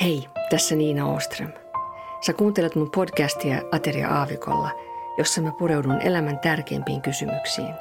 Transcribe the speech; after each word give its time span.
Hei, 0.00 0.28
tässä 0.50 0.74
Niina 0.74 1.06
Oström. 1.06 1.52
Sä 2.20 2.32
kuuntelet 2.32 2.74
mun 2.74 2.90
podcastia 2.90 3.62
Ateria 3.72 4.08
Aavikolla, 4.08 4.70
jossa 5.18 5.40
mä 5.40 5.52
pureudun 5.58 6.00
elämän 6.00 6.38
tärkeimpiin 6.38 7.02
kysymyksiin. 7.02 7.74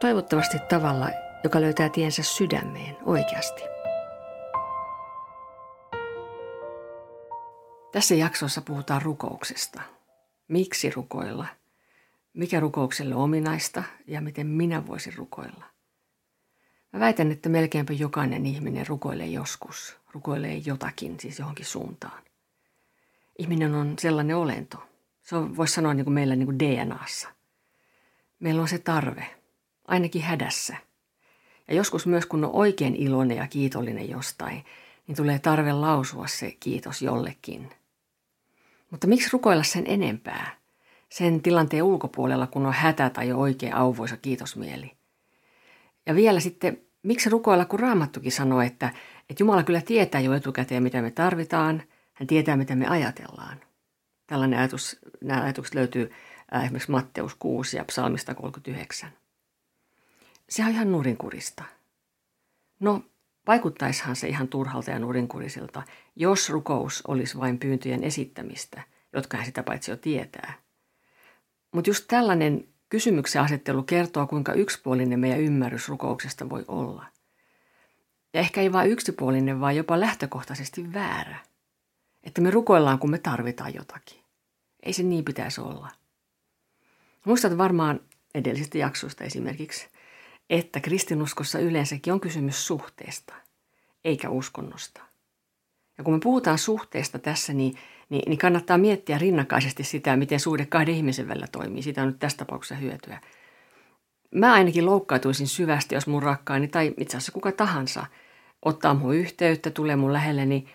Toivottavasti 0.00 0.58
tavalla, 0.68 1.08
joka 1.44 1.60
löytää 1.60 1.88
tiensä 1.88 2.22
sydämeen 2.22 2.96
oikeasti. 3.06 3.62
Tässä 7.92 8.14
jaksossa 8.14 8.62
puhutaan 8.62 9.02
rukouksesta. 9.02 9.82
Miksi 10.48 10.90
rukoilla? 10.90 11.46
Mikä 12.32 12.60
rukoukselle 12.60 13.14
ominaista 13.14 13.82
ja 14.06 14.20
miten 14.20 14.46
minä 14.46 14.86
voisin 14.86 15.14
rukoilla? 15.16 15.64
Mä 16.92 17.00
väitän, 17.00 17.32
että 17.32 17.48
melkeinpä 17.48 17.92
jokainen 17.92 18.46
ihminen 18.46 18.86
rukoilee 18.86 19.26
joskus, 19.26 19.96
rukoilee 20.12 20.56
jotakin, 20.56 21.20
siis 21.20 21.38
johonkin 21.38 21.66
suuntaan. 21.66 22.22
Ihminen 23.38 23.74
on 23.74 23.94
sellainen 23.98 24.36
olento. 24.36 24.82
Se 25.22 25.36
on, 25.36 25.56
voisi 25.56 25.74
sanoa 25.74 25.94
niin 25.94 26.04
kuin 26.04 26.14
meillä 26.14 26.36
niin 26.36 26.46
kuin 26.46 26.58
DNAssa. 26.58 27.28
Meillä 28.40 28.62
on 28.62 28.68
se 28.68 28.78
tarve, 28.78 29.26
ainakin 29.88 30.22
hädässä. 30.22 30.76
Ja 31.68 31.74
joskus 31.74 32.06
myös 32.06 32.26
kun 32.26 32.44
on 32.44 32.50
oikein 32.52 32.96
iloinen 32.96 33.36
ja 33.36 33.46
kiitollinen 33.46 34.10
jostain, 34.10 34.64
niin 35.06 35.16
tulee 35.16 35.38
tarve 35.38 35.72
lausua 35.72 36.26
se 36.26 36.56
kiitos 36.60 37.02
jollekin. 37.02 37.70
Mutta 38.90 39.06
miksi 39.06 39.28
rukoilla 39.32 39.62
sen 39.62 39.84
enempää? 39.86 40.56
Sen 41.08 41.42
tilanteen 41.42 41.82
ulkopuolella, 41.82 42.46
kun 42.46 42.66
on 42.66 42.72
hätä 42.72 43.10
tai 43.10 43.28
jo 43.28 43.38
oikein 43.38 43.74
auvoisa 43.74 44.16
kiitosmieli. 44.16 44.92
Ja 46.06 46.14
vielä 46.14 46.40
sitten, 46.40 46.80
miksi 47.02 47.30
rukoilla, 47.30 47.64
kun 47.64 47.80
Raamattukin 47.80 48.32
sanoo, 48.32 48.60
että, 48.60 48.86
että 49.30 49.42
Jumala 49.42 49.62
kyllä 49.62 49.80
tietää 49.80 50.20
jo 50.20 50.34
etukäteen, 50.34 50.82
mitä 50.82 51.02
me 51.02 51.10
tarvitaan, 51.10 51.82
hän 52.12 52.26
tietää, 52.26 52.56
mitä 52.56 52.76
me 52.76 52.86
ajatellaan. 52.86 53.60
Tällainen 54.26 54.58
ajatus, 54.58 54.98
nämä 55.20 55.42
ajatukset 55.42 55.74
löytyy 55.74 56.10
äh, 56.54 56.64
esimerkiksi 56.64 56.90
Matteus 56.90 57.34
6 57.34 57.76
ja 57.76 57.84
Psalmista 57.84 58.34
39. 58.34 59.10
Se 60.48 60.62
on 60.64 60.70
ihan 60.70 60.92
nurinkurista. 60.92 61.64
No, 62.80 63.02
vaikuttaishan 63.46 64.16
se 64.16 64.28
ihan 64.28 64.48
turhalta 64.48 64.90
ja 64.90 64.98
nurinkurisilta, 64.98 65.82
jos 66.16 66.50
rukous 66.50 67.02
olisi 67.08 67.38
vain 67.38 67.58
pyyntöjen 67.58 68.04
esittämistä, 68.04 68.82
jotka 69.12 69.36
hän 69.36 69.46
sitä 69.46 69.62
paitsi 69.62 69.90
jo 69.90 69.96
tietää. 69.96 70.54
Mutta 71.74 71.90
just 71.90 72.04
tällainen 72.08 72.68
Kysymyksen 72.90 73.42
asettelu 73.42 73.82
kertoo, 73.82 74.26
kuinka 74.26 74.52
yksipuolinen 74.52 75.20
meidän 75.20 75.40
ymmärrys 75.40 75.88
rukouksesta 75.88 76.50
voi 76.50 76.64
olla. 76.68 77.06
Ja 78.34 78.40
ehkä 78.40 78.60
ei 78.60 78.72
vain 78.72 78.90
yksipuolinen, 78.90 79.60
vaan 79.60 79.76
jopa 79.76 80.00
lähtökohtaisesti 80.00 80.92
väärä. 80.92 81.36
Että 82.24 82.40
me 82.40 82.50
rukoillaan, 82.50 82.98
kun 82.98 83.10
me 83.10 83.18
tarvitaan 83.18 83.74
jotakin. 83.74 84.20
Ei 84.82 84.92
se 84.92 85.02
niin 85.02 85.24
pitäisi 85.24 85.60
olla. 85.60 85.88
Muistat 87.24 87.58
varmaan 87.58 88.00
edellisistä 88.34 88.78
jaksoista 88.78 89.24
esimerkiksi, 89.24 89.88
että 90.50 90.80
kristinuskossa 90.80 91.58
yleensäkin 91.58 92.12
on 92.12 92.20
kysymys 92.20 92.66
suhteesta, 92.66 93.34
eikä 94.04 94.30
uskonnosta. 94.30 95.00
Ja 95.98 96.04
kun 96.04 96.14
me 96.14 96.20
puhutaan 96.22 96.58
suhteesta 96.58 97.18
tässä, 97.18 97.52
niin 97.52 97.78
niin, 98.10 98.22
niin 98.26 98.38
kannattaa 98.38 98.78
miettiä 98.78 99.18
rinnakkaisesti 99.18 99.84
sitä, 99.84 100.16
miten 100.16 100.40
suhde 100.40 100.66
kahden 100.66 100.94
ihmisen 100.94 101.28
välillä 101.28 101.46
toimii. 101.52 101.82
Siitä 101.82 102.02
on 102.02 102.08
nyt 102.08 102.18
tässä 102.18 102.38
tapauksessa 102.38 102.74
hyötyä. 102.74 103.20
Mä 104.34 104.52
ainakin 104.52 104.86
loukkautuisin 104.86 105.46
syvästi, 105.46 105.94
jos 105.94 106.06
mun 106.06 106.22
rakkaani 106.22 106.68
tai 106.68 106.94
itse 106.96 107.16
asiassa 107.16 107.32
kuka 107.32 107.52
tahansa 107.52 108.06
ottaa 108.62 108.94
mun 108.94 109.14
yhteyttä, 109.14 109.70
tulee 109.70 109.96
mun 109.96 110.12
lähelleni, 110.12 110.68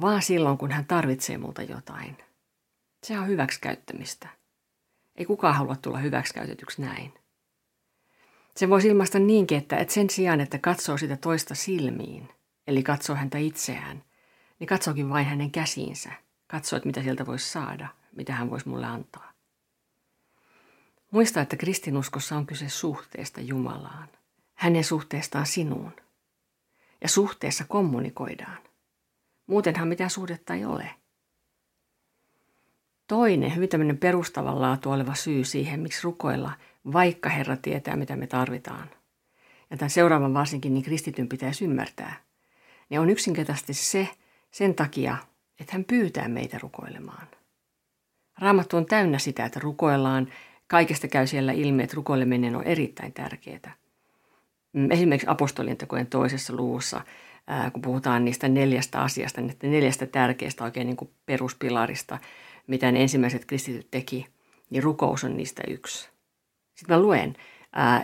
vaan 0.00 0.22
silloin, 0.22 0.58
kun 0.58 0.70
hän 0.70 0.84
tarvitsee 0.84 1.38
multa 1.38 1.62
jotain. 1.62 2.16
Se 3.06 3.18
on 3.18 3.28
hyväksikäyttämistä. 3.28 4.28
Ei 5.16 5.24
kukaan 5.24 5.54
halua 5.54 5.76
tulla 5.76 5.98
hyväksikäytetyksi 5.98 6.82
näin. 6.82 7.14
Se 8.56 8.68
voisi 8.68 8.88
ilmaista 8.88 9.18
niinkin, 9.18 9.58
että, 9.58 9.76
että 9.76 9.94
sen 9.94 10.10
sijaan, 10.10 10.40
että 10.40 10.58
katsoo 10.58 10.98
sitä 10.98 11.16
toista 11.16 11.54
silmiin, 11.54 12.28
eli 12.66 12.82
katsoo 12.82 13.16
häntä 13.16 13.38
itseään, 13.38 14.02
niin 14.58 14.68
katsookin 14.68 15.10
vain 15.10 15.26
hänen 15.26 15.50
käsiinsä– 15.50 16.10
Katso, 16.50 16.76
että 16.76 16.86
mitä 16.86 17.02
sieltä 17.02 17.26
voisi 17.26 17.48
saada, 17.48 17.88
mitä 18.16 18.32
hän 18.32 18.50
voisi 18.50 18.68
mulle 18.68 18.86
antaa. 18.86 19.32
Muista, 21.10 21.40
että 21.40 21.56
kristinuskossa 21.56 22.36
on 22.36 22.46
kyse 22.46 22.68
suhteesta 22.68 23.40
Jumalaan, 23.40 24.08
hänen 24.54 24.84
suhteestaan 24.84 25.46
sinuun. 25.46 25.92
Ja 27.02 27.08
suhteessa 27.08 27.64
kommunikoidaan. 27.68 28.58
Muutenhan 29.46 29.88
mitään 29.88 30.10
suhdetta 30.10 30.54
ei 30.54 30.64
ole. 30.64 30.90
Toinen, 33.06 33.56
hyvin 33.56 33.68
tämmöinen 33.68 33.98
perustavanlaatu 33.98 34.90
oleva 34.90 35.14
syy 35.14 35.44
siihen, 35.44 35.80
miksi 35.80 36.04
rukoilla, 36.04 36.52
vaikka 36.92 37.28
Herra 37.28 37.56
tietää, 37.56 37.96
mitä 37.96 38.16
me 38.16 38.26
tarvitaan. 38.26 38.90
Ja 39.70 39.76
tämän 39.76 39.90
seuraavan 39.90 40.34
varsinkin 40.34 40.74
niin 40.74 40.84
kristityn 40.84 41.28
pitäisi 41.28 41.64
ymmärtää. 41.64 42.16
Ne 42.90 43.00
on 43.00 43.10
yksinkertaisesti 43.10 43.74
se, 43.74 44.08
sen 44.50 44.74
takia, 44.74 45.16
että 45.60 45.72
hän 45.72 45.84
pyytää 45.84 46.28
meitä 46.28 46.58
rukoilemaan. 46.58 47.26
Raamattu 48.38 48.76
on 48.76 48.86
täynnä 48.86 49.18
sitä, 49.18 49.44
että 49.44 49.60
rukoillaan. 49.60 50.28
Kaikesta 50.66 51.08
käy 51.08 51.26
siellä 51.26 51.52
ilmi, 51.52 51.82
että 51.82 51.96
rukoileminen 51.96 52.56
on 52.56 52.64
erittäin 52.64 53.12
tärkeää. 53.12 53.74
Mm, 54.72 54.90
esimerkiksi 54.90 55.30
apostolien 55.30 55.76
tekojen 55.76 56.06
toisessa 56.06 56.56
luvussa, 56.56 57.00
kun 57.72 57.82
puhutaan 57.82 58.24
niistä 58.24 58.48
neljästä 58.48 59.00
asiasta, 59.00 59.40
niistä 59.40 59.66
neljästä 59.66 60.06
tärkeästä 60.06 60.64
oikein 60.64 60.86
niin 60.86 60.96
kuin 60.96 61.10
peruspilarista, 61.26 62.18
mitä 62.66 62.92
ne 62.92 63.02
ensimmäiset 63.02 63.44
kristityt 63.44 63.90
teki, 63.90 64.26
niin 64.70 64.82
rukous 64.82 65.24
on 65.24 65.36
niistä 65.36 65.62
yksi. 65.68 66.08
Sitten 66.74 66.96
mä 66.96 67.02
luen 67.02 67.36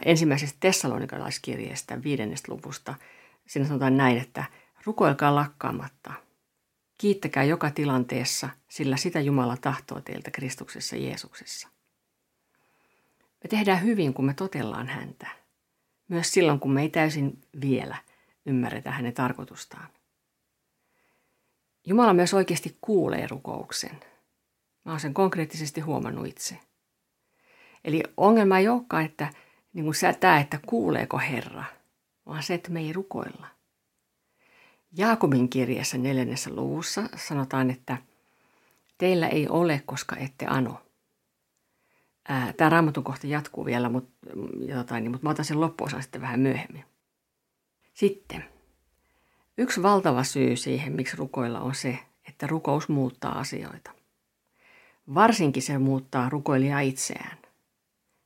ensimmäisestä 0.04 0.56
tessalonikalaiskirjeestä 0.60 2.02
viidennestä 2.02 2.52
luvusta. 2.52 2.94
Siinä 3.46 3.68
sanotaan 3.68 3.96
näin, 3.96 4.18
että 4.18 4.44
rukoilkaa 4.84 5.34
lakkaamatta– 5.34 6.12
Kiittäkää 6.98 7.44
joka 7.44 7.70
tilanteessa, 7.70 8.48
sillä 8.68 8.96
sitä 8.96 9.20
Jumala 9.20 9.56
tahtoo 9.56 10.00
teiltä 10.00 10.30
Kristuksessa 10.30 10.96
Jeesuksessa. 10.96 11.68
Me 13.44 13.48
tehdään 13.48 13.82
hyvin, 13.82 14.14
kun 14.14 14.24
me 14.24 14.34
totellaan 14.34 14.88
häntä. 14.88 15.26
Myös 16.08 16.32
silloin, 16.32 16.60
kun 16.60 16.72
me 16.72 16.82
ei 16.82 16.88
täysin 16.88 17.40
vielä 17.60 17.96
ymmärretä 18.46 18.90
hänen 18.90 19.14
tarkoitustaan. 19.14 19.88
Jumala 21.86 22.12
myös 22.12 22.34
oikeasti 22.34 22.78
kuulee 22.80 23.26
rukouksen. 23.26 24.00
Mä 24.84 24.92
oon 24.92 25.00
sen 25.00 25.14
konkreettisesti 25.14 25.80
huomannut 25.80 26.26
itse. 26.26 26.58
Eli 27.84 28.02
ongelma 28.16 28.58
ei 28.58 28.68
olekaan, 28.68 29.04
että 29.04 29.30
niin 29.72 29.84
kuin 29.84 29.94
tämä, 30.20 30.40
että 30.40 30.60
kuuleeko 30.66 31.18
Herra, 31.18 31.64
vaan 32.26 32.42
se, 32.42 32.54
että 32.54 32.70
me 32.70 32.80
ei 32.80 32.92
rukoilla. 32.92 33.46
Jaakobin 34.96 35.48
kirjassa 35.48 35.98
neljännessä 35.98 36.50
luvussa 36.54 37.08
sanotaan, 37.16 37.70
että 37.70 37.96
teillä 38.98 39.28
ei 39.28 39.48
ole, 39.48 39.82
koska 39.86 40.16
ette 40.16 40.46
ano. 40.46 40.82
Tämä 42.56 42.70
raamatun 42.70 43.04
kohta 43.04 43.26
jatkuu 43.26 43.64
vielä, 43.64 43.88
mutta, 43.88 44.12
jotain, 44.68 45.04
niin, 45.04 45.10
mutta 45.10 45.24
mä 45.24 45.30
otan 45.30 45.44
sen 45.44 45.60
loppuosan 45.60 46.02
sitten 46.02 46.20
vähän 46.20 46.40
myöhemmin. 46.40 46.84
Sitten. 47.94 48.44
Yksi 49.58 49.82
valtava 49.82 50.24
syy 50.24 50.56
siihen, 50.56 50.92
miksi 50.92 51.16
rukoilla 51.16 51.60
on 51.60 51.74
se, 51.74 51.98
että 52.28 52.46
rukous 52.46 52.88
muuttaa 52.88 53.38
asioita. 53.38 53.90
Varsinkin 55.14 55.62
se 55.62 55.78
muuttaa 55.78 56.28
rukoilijaa 56.28 56.80
itseään. 56.80 57.38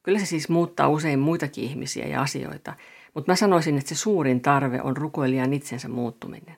Kyllä 0.02 0.18
se 0.18 0.26
siis 0.26 0.48
muuttaa 0.48 0.88
usein 0.88 1.18
muitakin 1.18 1.64
ihmisiä 1.64 2.06
ja 2.06 2.22
asioita, 2.22 2.74
mutta 3.14 3.32
mä 3.32 3.36
sanoisin, 3.36 3.78
että 3.78 3.88
se 3.88 3.94
suurin 3.94 4.40
tarve 4.40 4.82
on 4.82 4.96
rukoilijan 4.96 5.52
itsensä 5.52 5.88
muuttuminen. 5.88 6.56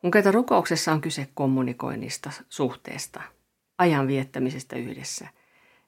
Kun 0.00 0.10
kerta 0.10 0.32
rukouksessa 0.32 0.92
on 0.92 1.00
kyse 1.00 1.28
kommunikoinnista, 1.34 2.30
suhteesta, 2.48 3.22
ajan 3.78 4.06
viettämisestä 4.06 4.76
yhdessä, 4.76 5.28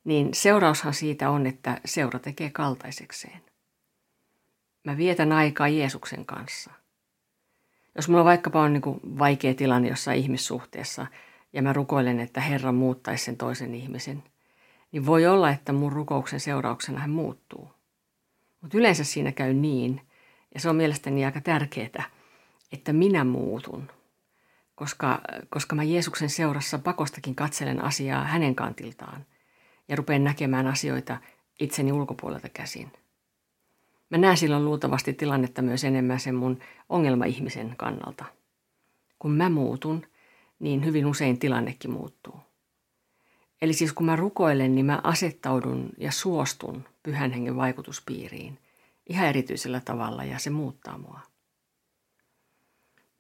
niin 0.04 0.34
seuraushan 0.34 0.94
siitä 0.94 1.30
on, 1.30 1.46
että 1.46 1.80
seura 1.84 2.18
tekee 2.18 2.50
kaltaisekseen. 2.50 3.40
Mä 4.84 4.96
vietän 4.96 5.32
aikaa 5.32 5.68
Jeesuksen 5.68 6.26
kanssa. 6.26 6.70
Jos 7.94 8.08
mulla 8.08 8.24
vaikkapa 8.24 8.60
on 8.60 8.72
niin 8.72 9.18
vaikea 9.18 9.54
tilanne 9.54 9.88
jossain 9.88 10.18
ihmissuhteessa 10.18 11.06
ja 11.52 11.62
mä 11.62 11.72
rukoilen, 11.72 12.20
että 12.20 12.40
Herra 12.40 12.72
muuttaisi 12.72 13.24
sen 13.24 13.36
toisen 13.36 13.74
ihmisen, 13.74 14.22
niin 14.92 15.06
voi 15.06 15.26
olla, 15.26 15.50
että 15.50 15.72
mun 15.72 15.92
rukouksen 15.92 16.40
seurauksena 16.40 17.00
hän 17.00 17.10
muuttuu. 17.10 17.75
Mutta 18.66 18.78
yleensä 18.78 19.04
siinä 19.04 19.32
käy 19.32 19.52
niin, 19.54 20.00
ja 20.54 20.60
se 20.60 20.68
on 20.68 20.76
mielestäni 20.76 21.24
aika 21.24 21.40
tärkeää, 21.40 22.10
että 22.72 22.92
minä 22.92 23.24
muutun– 23.24 23.90
koska, 24.76 25.20
koska 25.50 25.76
mä 25.76 25.82
Jeesuksen 25.82 26.30
seurassa 26.30 26.78
pakostakin 26.78 27.34
katselen 27.34 27.84
asiaa 27.84 28.24
hänen 28.24 28.54
kantiltaan 28.54 29.26
ja 29.88 29.96
rupean 29.96 30.24
näkemään 30.24 30.66
asioita 30.66 31.18
itseni 31.60 31.92
ulkopuolelta 31.92 32.48
käsin. 32.48 32.92
Mä 34.10 34.18
näen 34.18 34.36
silloin 34.36 34.64
luultavasti 34.64 35.12
tilannetta 35.12 35.62
myös 35.62 35.84
enemmän 35.84 36.20
sen 36.20 36.34
mun 36.34 36.58
ongelma-ihmisen 36.88 37.74
kannalta. 37.76 38.24
Kun 39.18 39.30
mä 39.30 39.48
muutun, 39.48 40.06
niin 40.58 40.84
hyvin 40.84 41.06
usein 41.06 41.38
tilannekin 41.38 41.90
muuttuu. 41.90 42.45
Eli 43.62 43.72
siis 43.72 43.92
kun 43.92 44.06
mä 44.06 44.16
rukoilen, 44.16 44.74
niin 44.74 44.86
mä 44.86 45.00
asettaudun 45.04 45.90
ja 45.98 46.12
suostun 46.12 46.88
pyhän 47.02 47.32
hengen 47.32 47.56
vaikutuspiiriin 47.56 48.58
ihan 49.08 49.28
erityisellä 49.28 49.80
tavalla 49.80 50.24
ja 50.24 50.38
se 50.38 50.50
muuttaa 50.50 50.98
mua. 50.98 51.20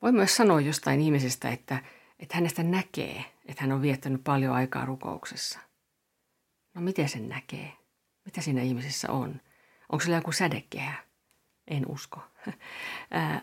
Voi 0.02 0.12
myös 0.12 0.36
sanoa 0.36 0.60
jostain 0.60 1.00
ihmisestä, 1.00 1.50
että, 1.50 1.82
että 2.18 2.36
hänestä 2.36 2.62
näkee, 2.62 3.24
että 3.46 3.62
hän 3.62 3.72
on 3.72 3.82
viettänyt 3.82 4.24
paljon 4.24 4.54
aikaa 4.54 4.84
rukouksessa. 4.84 5.58
No 6.74 6.80
miten 6.80 7.08
sen 7.08 7.28
näkee? 7.28 7.72
Mitä 8.24 8.40
siinä 8.40 8.62
ihmisessä 8.62 9.12
on? 9.12 9.40
Onko 9.92 10.04
sillä 10.04 10.16
joku 10.16 10.32
sädekehä? 10.32 10.94
En 11.68 11.86
usko. 11.88 12.20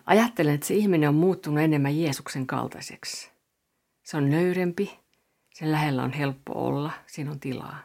Ajattelen, 0.05 0.53
että 0.53 0.67
se 0.67 0.73
ihminen 0.73 1.09
on 1.09 1.15
muuttunut 1.15 1.63
enemmän 1.63 1.99
Jeesuksen 1.99 2.47
kaltaiseksi. 2.47 3.31
Se 4.03 4.17
on 4.17 4.29
nöyrempi, 4.29 4.99
sen 5.53 5.71
lähellä 5.71 6.03
on 6.03 6.13
helppo 6.13 6.53
olla, 6.53 6.91
siinä 7.07 7.31
on 7.31 7.39
tilaa. 7.39 7.79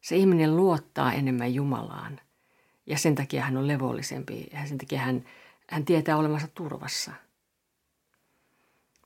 Se 0.00 0.16
ihminen 0.16 0.56
luottaa 0.56 1.12
enemmän 1.12 1.54
Jumalaan 1.54 2.20
ja 2.86 2.98
sen 2.98 3.14
takia 3.14 3.42
hän 3.42 3.56
on 3.56 3.68
levollisempi 3.68 4.46
ja 4.52 4.66
sen 4.66 4.78
takia 4.78 4.98
hän, 4.98 5.24
hän 5.68 5.84
tietää 5.84 6.16
olemansa 6.16 6.48
turvassa. 6.54 7.12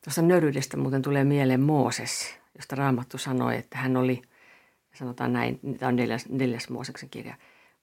Tuosta 0.05 0.23
nöryydestä 0.23 0.76
muuten 0.76 1.03
tulee 1.03 1.25
mieleen 1.25 1.61
Mooses, 1.61 2.38
josta 2.56 2.76
Raamattu 2.76 3.19
sanoi, 3.19 3.56
että 3.56 3.79
hän 3.79 3.97
oli, 3.97 4.23
sanotaan 4.94 5.32
näin, 5.32 5.61
tämä 5.79 5.88
on 5.88 5.97
neljäs, 5.97 6.29
neljäs 6.29 6.69
Mooseksen 6.69 7.11
kirja, 7.11 7.35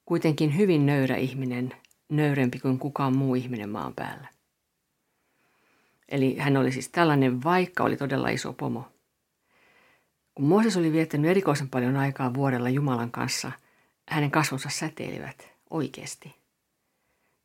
kuitenkin 0.05 0.57
hyvin 0.57 0.85
nöyrä 0.85 1.15
ihminen, 1.15 1.73
nöyrempi 2.09 2.59
kuin 2.59 2.79
kukaan 2.79 3.17
muu 3.17 3.35
ihminen 3.35 3.69
maan 3.69 3.93
päällä. 3.93 4.27
Eli 6.09 6.37
hän 6.37 6.57
oli 6.57 6.71
siis 6.71 6.89
tällainen, 6.89 7.43
vaikka 7.43 7.83
oli 7.83 7.97
todella 7.97 8.29
iso 8.29 8.53
pomo. 8.53 8.91
Kun 10.35 10.45
Mooses 10.45 10.77
oli 10.77 10.91
viettänyt 10.91 11.31
erikoisen 11.31 11.69
paljon 11.69 11.95
aikaa 11.95 12.33
vuodella 12.33 12.69
Jumalan 12.69 13.11
kanssa, 13.11 13.51
hänen 14.09 14.31
kasvonsa 14.31 14.69
säteilivät 14.69 15.51
oikeasti. 15.69 16.35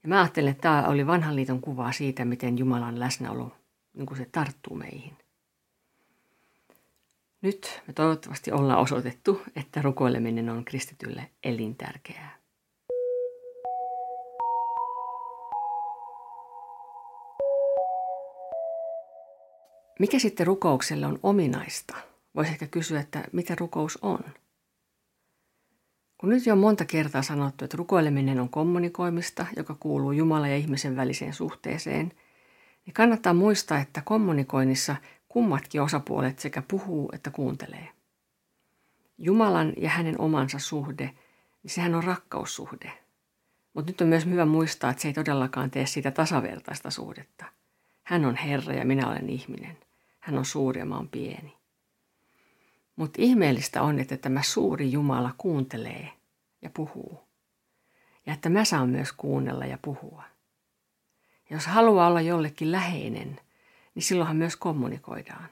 Ja 0.02 0.08
mä 0.08 0.20
ajattelen, 0.20 0.50
että 0.50 0.62
tämä 0.62 0.88
oli 0.88 1.06
vanhan 1.06 1.36
liiton 1.36 1.60
kuvaa 1.60 1.92
siitä, 1.92 2.24
miten 2.24 2.58
Jumalan 2.58 3.00
läsnäolo, 3.00 3.56
niin 3.94 4.06
kuin 4.06 4.18
se 4.18 4.28
tarttuu 4.32 4.76
meihin. 4.76 5.16
Nyt 7.42 7.82
me 7.86 7.92
toivottavasti 7.92 8.52
ollaan 8.52 8.80
osoitettu, 8.80 9.42
että 9.56 9.82
rukoileminen 9.82 10.50
on 10.50 10.64
kristitylle 10.64 11.30
elintärkeää. 11.44 12.36
Mikä 19.98 20.18
sitten 20.18 20.46
rukoukselle 20.46 21.06
on 21.06 21.18
ominaista? 21.22 21.96
Voisi 22.36 22.50
ehkä 22.50 22.66
kysyä, 22.66 23.00
että 23.00 23.24
mitä 23.32 23.54
rukous 23.58 23.98
on? 24.02 24.18
Kun 26.18 26.28
nyt 26.28 26.46
jo 26.46 26.52
on 26.52 26.58
monta 26.58 26.84
kertaa 26.84 27.22
sanottu, 27.22 27.64
että 27.64 27.76
rukoileminen 27.76 28.40
on 28.40 28.48
kommunikoimista, 28.48 29.46
joka 29.56 29.76
kuuluu 29.80 30.12
Jumalan 30.12 30.50
ja 30.50 30.56
ihmisen 30.56 30.96
väliseen 30.96 31.32
suhteeseen, 31.32 32.12
niin 32.86 32.94
kannattaa 32.94 33.34
muistaa, 33.34 33.78
että 33.78 34.02
kommunikoinnissa 34.04 34.96
kummatkin 35.28 35.82
osapuolet 35.82 36.38
sekä 36.38 36.62
puhuu 36.68 37.10
että 37.12 37.30
kuuntelee. 37.30 37.88
Jumalan 39.18 39.72
ja 39.76 39.90
hänen 39.90 40.20
omansa 40.20 40.58
suhde, 40.58 41.10
niin 41.62 41.70
sehän 41.70 41.94
on 41.94 42.04
rakkaussuhde. 42.04 42.92
Mutta 43.74 43.90
nyt 43.90 44.00
on 44.00 44.08
myös 44.08 44.26
hyvä 44.26 44.46
muistaa, 44.46 44.90
että 44.90 45.02
se 45.02 45.08
ei 45.08 45.14
todellakaan 45.14 45.70
tee 45.70 45.86
siitä 45.86 46.10
tasavertaista 46.10 46.90
suhdetta. 46.90 47.44
Hän 48.02 48.24
on 48.24 48.36
Herra 48.36 48.74
ja 48.74 48.84
minä 48.84 49.08
olen 49.08 49.30
ihminen. 49.30 49.78
Hän 50.20 50.38
on 50.38 50.44
suuri 50.44 50.80
ja 50.80 50.86
mä 50.86 50.96
oon 50.96 51.08
pieni. 51.08 51.56
Mutta 52.96 53.22
ihmeellistä 53.22 53.82
on, 53.82 54.00
että 54.00 54.16
tämä 54.16 54.43
suuri 54.43 54.93
Jumala 54.93 55.34
kuuntelee 55.38 56.12
ja 56.62 56.70
puhuu. 56.70 57.20
Ja 58.26 58.32
että 58.32 58.48
mä 58.48 58.64
saan 58.64 58.88
myös 58.88 59.12
kuunnella 59.12 59.66
ja 59.66 59.78
puhua. 59.82 60.22
Ja 61.50 61.56
jos 61.56 61.66
haluaa 61.66 62.08
olla 62.08 62.20
jollekin 62.20 62.72
läheinen, 62.72 63.40
niin 63.94 64.02
silloinhan 64.02 64.37
myös 64.37 64.56
kommunikoidaan. 64.56 65.48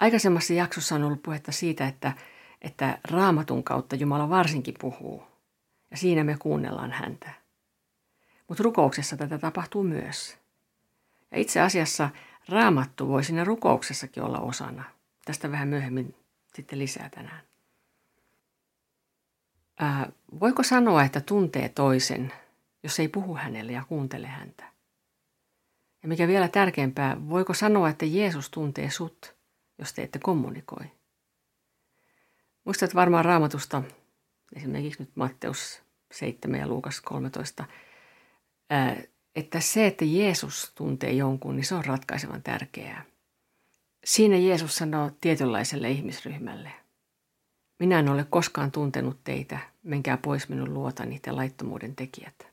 Aikaisemmassa 0.00 0.54
jaksossa 0.54 0.94
on 0.94 1.04
ollut 1.04 1.22
puhetta 1.22 1.52
siitä, 1.52 1.86
että, 1.86 2.12
että 2.62 2.98
raamatun 3.10 3.64
kautta 3.64 3.96
Jumala 3.96 4.28
varsinkin 4.28 4.74
puhuu. 4.80 5.22
Ja 5.90 5.96
siinä 5.96 6.24
me 6.24 6.36
kuunnellaan 6.38 6.92
häntä. 6.92 7.30
Mutta 8.48 8.62
rukouksessa 8.62 9.16
tätä 9.16 9.38
tapahtuu 9.38 9.82
myös. 9.82 10.38
Ja 11.30 11.38
itse 11.38 11.60
asiassa 11.60 12.10
raamattu 12.48 13.08
voi 13.08 13.24
siinä 13.24 13.44
rukouksessakin 13.44 14.22
olla 14.22 14.38
osana– 14.40 14.84
Tästä 15.26 15.50
vähän 15.50 15.68
myöhemmin 15.68 16.14
sitten 16.54 16.78
lisää 16.78 17.10
tänään. 17.10 17.40
Ää, 19.78 20.12
voiko 20.40 20.62
sanoa, 20.62 21.02
että 21.02 21.20
tuntee 21.20 21.68
toisen, 21.68 22.32
jos 22.82 23.00
ei 23.00 23.08
puhu 23.08 23.36
hänelle 23.36 23.72
ja 23.72 23.84
kuuntele 23.88 24.26
häntä? 24.26 24.72
Ja 26.02 26.08
mikä 26.08 26.28
vielä 26.28 26.48
tärkeämpää, 26.48 27.28
voiko 27.28 27.54
sanoa, 27.54 27.88
että 27.88 28.04
Jeesus 28.04 28.50
tuntee 28.50 28.90
sut, 28.90 29.36
jos 29.78 29.92
te 29.92 30.02
ette 30.02 30.18
kommunikoi? 30.18 30.90
Muistat 32.64 32.94
varmaan 32.94 33.24
raamatusta, 33.24 33.82
esimerkiksi 34.56 35.02
nyt 35.02 35.16
Matteus 35.16 35.82
7 36.12 36.60
ja 36.60 36.68
Luukas 36.68 37.00
13, 37.00 37.64
ää, 38.70 38.96
että 39.36 39.60
se, 39.60 39.86
että 39.86 40.04
Jeesus 40.04 40.72
tuntee 40.74 41.12
jonkun, 41.12 41.56
niin 41.56 41.64
se 41.64 41.74
on 41.74 41.84
ratkaisevan 41.84 42.42
tärkeää– 42.42 43.04
Siinä 44.06 44.36
Jeesus 44.36 44.76
sanoo 44.76 45.10
tietynlaiselle 45.20 45.90
ihmisryhmälle, 45.90 46.72
minä 47.78 47.98
en 47.98 48.08
ole 48.08 48.26
koskaan 48.30 48.72
tuntenut 48.72 49.24
teitä, 49.24 49.58
menkää 49.82 50.16
pois 50.16 50.48
minun 50.48 50.74
luotani 50.74 51.18
te 51.18 51.32
laittomuuden 51.32 51.96
tekijät. 51.96 52.48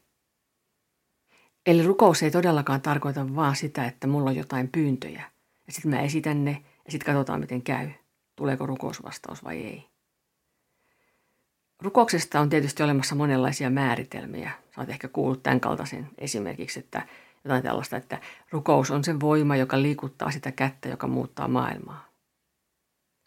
Eli 1.66 1.84
rukous 1.84 2.24
ei 2.24 2.32
todellakaan 2.32 2.82
tarkoita 2.82 3.36
vaan 3.36 3.56
sitä, 3.56 3.86
että 3.86 4.08
mulla 4.08 4.30
on 4.30 4.36
jotain 4.36 4.68
pyyntöjä 4.68 5.24
ja 5.68 5.74
sitten 5.74 5.92
mä 5.92 6.02
esitän 6.02 6.46
ne 6.46 6.64
ja 6.86 6.92
sitten 6.92 7.14
katsotaan 7.14 7.40
miten 7.40 7.62
käy, 7.62 7.90
tuleeko 8.36 8.66
rukousvastaus 8.66 9.44
vai 9.44 9.62
ei. 9.62 9.88
Rukouksesta 11.82 12.40
on 12.40 12.50
tietysti 12.50 12.84
olemassa 12.84 13.16
monenlaisia 13.16 13.70
määritelmiä. 13.70 14.52
Oot 14.78 14.90
ehkä 14.90 15.08
kuullut 15.08 15.44
tämän 15.44 15.60
kaltaisen 15.60 16.10
esimerkiksi, 16.18 16.80
että 16.80 17.08
jotain 17.44 17.64
tällaista, 17.64 17.98
että 17.98 18.22
rukous 18.52 18.92
on 18.92 19.04
se 19.04 19.20
voima, 19.20 19.56
joka 19.56 19.82
liikuttaa 19.82 20.32
sitä 20.32 20.52
kättä, 20.52 20.90
joka 20.90 21.08
muuttaa 21.08 21.48
maailmaa. 21.48 22.10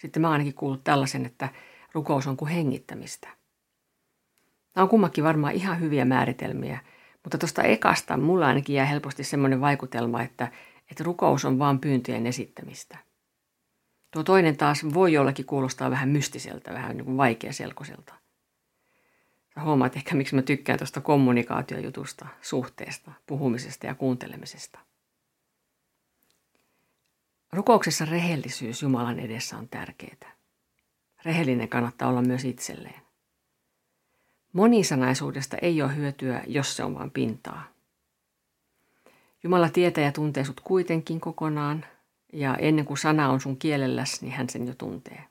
Sitten 0.01 0.23
mä 0.23 0.31
ainakin 0.31 0.55
kuullut 0.55 0.85
tällaisen, 0.85 1.27
että 1.27 1.49
rukous 1.93 2.27
on 2.27 2.37
kuin 2.37 2.51
hengittämistä. 2.51 3.29
Nämä 4.75 4.83
on 4.83 4.89
kummakin 4.89 5.25
varmaan 5.25 5.55
ihan 5.55 5.81
hyviä 5.81 6.05
määritelmiä, 6.05 6.79
mutta 7.23 7.39
tuosta 7.39 7.63
ekasta 7.63 8.17
mulla 8.17 8.47
ainakin 8.47 8.77
jää 8.77 8.87
helposti 8.87 9.25
semmoinen 9.25 9.61
vaikutelma, 9.61 10.23
että, 10.23 10.53
että 10.91 11.05
rukous 11.05 11.45
on 11.45 11.59
vain 11.59 11.79
pyyntöjen 11.79 12.27
esittämistä. 12.27 12.99
Tuo 14.11 14.23
toinen 14.23 14.57
taas 14.57 14.85
voi 14.95 15.13
jollakin 15.13 15.47
kuulostaa 15.47 15.91
vähän 15.91 16.09
mystiseltä, 16.09 16.73
vähän 16.73 16.97
niin 16.97 17.05
kuin 17.05 17.17
vaikeaselkoiselta. 17.17 18.15
Sä 19.57 19.63
huomaat 19.63 19.97
ehkä, 19.97 20.15
miksi 20.15 20.35
mä 20.35 20.43
tykkään 20.43 20.79
tuosta 20.79 21.01
kommunikaatiojutusta, 21.01 22.27
suhteesta, 22.43 23.13
puhumisesta 23.27 23.87
ja 23.87 23.95
kuuntelemisesta. 23.95 24.79
Rukouksessa 27.53 28.05
rehellisyys 28.05 28.83
Jumalan 28.83 29.19
edessä 29.19 29.57
on 29.59 29.69
tärkeää. 29.69 30.37
Rehellinen 31.25 31.69
kannattaa 31.69 32.09
olla 32.09 32.23
myös 32.23 32.45
itselleen. 32.45 33.01
Monisanaisuudesta 34.53 35.57
ei 35.63 35.83
ole 35.83 35.97
hyötyä, 35.97 36.43
jos 36.47 36.77
se 36.77 36.85
on 36.85 36.95
vain 36.95 37.11
pintaa. 37.11 37.73
Jumala 39.43 39.69
tietää 39.69 40.05
ja 40.05 40.13
tuntee 40.13 40.45
sut 40.45 40.61
kuitenkin 40.61 41.21
kokonaan, 41.21 41.85
ja 42.33 42.57
ennen 42.57 42.85
kuin 42.85 42.99
sana 42.99 43.31
on 43.31 43.41
sun 43.41 43.57
kielelläs, 43.57 44.23
niin 44.23 44.33
hän 44.33 44.49
sen 44.49 44.67
jo 44.67 44.75
tuntee. 44.75 45.25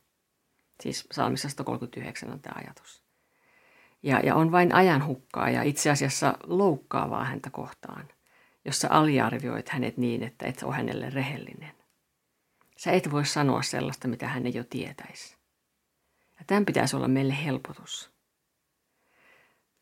Siis 0.83 1.07
salmissa 1.11 1.49
139 1.49 2.31
on 2.31 2.39
tämä 2.39 2.61
ajatus 2.63 3.04
ja, 4.05 4.19
ja 4.19 4.35
on 4.35 4.51
vain 4.51 4.75
ajan 4.75 5.05
hukkaa 5.05 5.49
ja 5.49 5.63
itse 5.63 5.89
asiassa 5.89 6.37
loukkaavaa 6.43 7.25
häntä 7.25 7.49
kohtaan, 7.49 8.07
jossa 8.65 8.87
aliarvioit 8.91 9.69
hänet 9.69 9.97
niin, 9.97 10.23
että 10.23 10.45
et 10.45 10.63
ole 10.63 10.75
hänelle 10.75 11.09
rehellinen. 11.09 11.71
Sä 12.77 12.91
et 12.91 13.11
voi 13.11 13.25
sanoa 13.25 13.61
sellaista, 13.61 14.07
mitä 14.07 14.27
hän 14.27 14.45
ei 14.45 14.53
jo 14.53 14.63
tietäisi. 14.63 15.37
Ja 16.39 16.45
tämän 16.47 16.65
pitäisi 16.65 16.95
olla 16.95 17.07
meille 17.07 17.35
helpotus. 17.45 18.11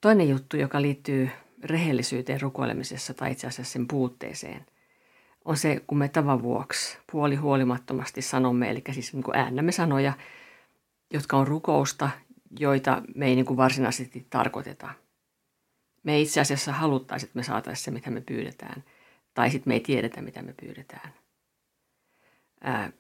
Toinen 0.01 0.29
juttu, 0.29 0.57
joka 0.57 0.81
liittyy 0.81 1.29
rehellisyyteen 1.63 2.41
rukoilemisessa 2.41 3.13
tai 3.13 3.31
itse 3.31 3.47
asiassa 3.47 3.73
sen 3.73 3.87
puutteeseen, 3.87 4.65
on 5.45 5.57
se, 5.57 5.81
kun 5.87 5.97
me 5.97 6.09
tavan 6.09 6.41
vuoksi 6.41 6.97
puoli 7.11 7.35
huolimattomasti 7.35 8.21
sanomme, 8.21 8.69
eli 8.69 8.83
siis 8.91 9.13
niin 9.13 9.23
kuin 9.23 9.37
äännämme 9.37 9.71
sanoja, 9.71 10.13
jotka 11.13 11.37
on 11.37 11.47
rukousta 11.47 12.09
joita 12.59 13.01
me 13.15 13.25
ei 13.25 13.35
niin 13.35 13.45
kuin 13.45 13.57
varsinaisesti 13.57 14.27
tarkoiteta. 14.29 14.89
Me 16.03 16.21
itse 16.21 16.41
asiassa 16.41 16.73
haluttaisi, 16.73 17.25
että 17.25 17.39
me 17.39 17.43
saataisiin 17.43 17.85
se, 17.85 17.91
mitä 17.91 18.09
me 18.09 18.21
pyydetään, 18.21 18.83
tai 19.33 19.49
sitten 19.51 19.71
me 19.71 19.73
ei 19.73 19.79
tiedetä, 19.79 20.21
mitä 20.21 20.41
me 20.41 20.53
pyydetään. 20.61 21.13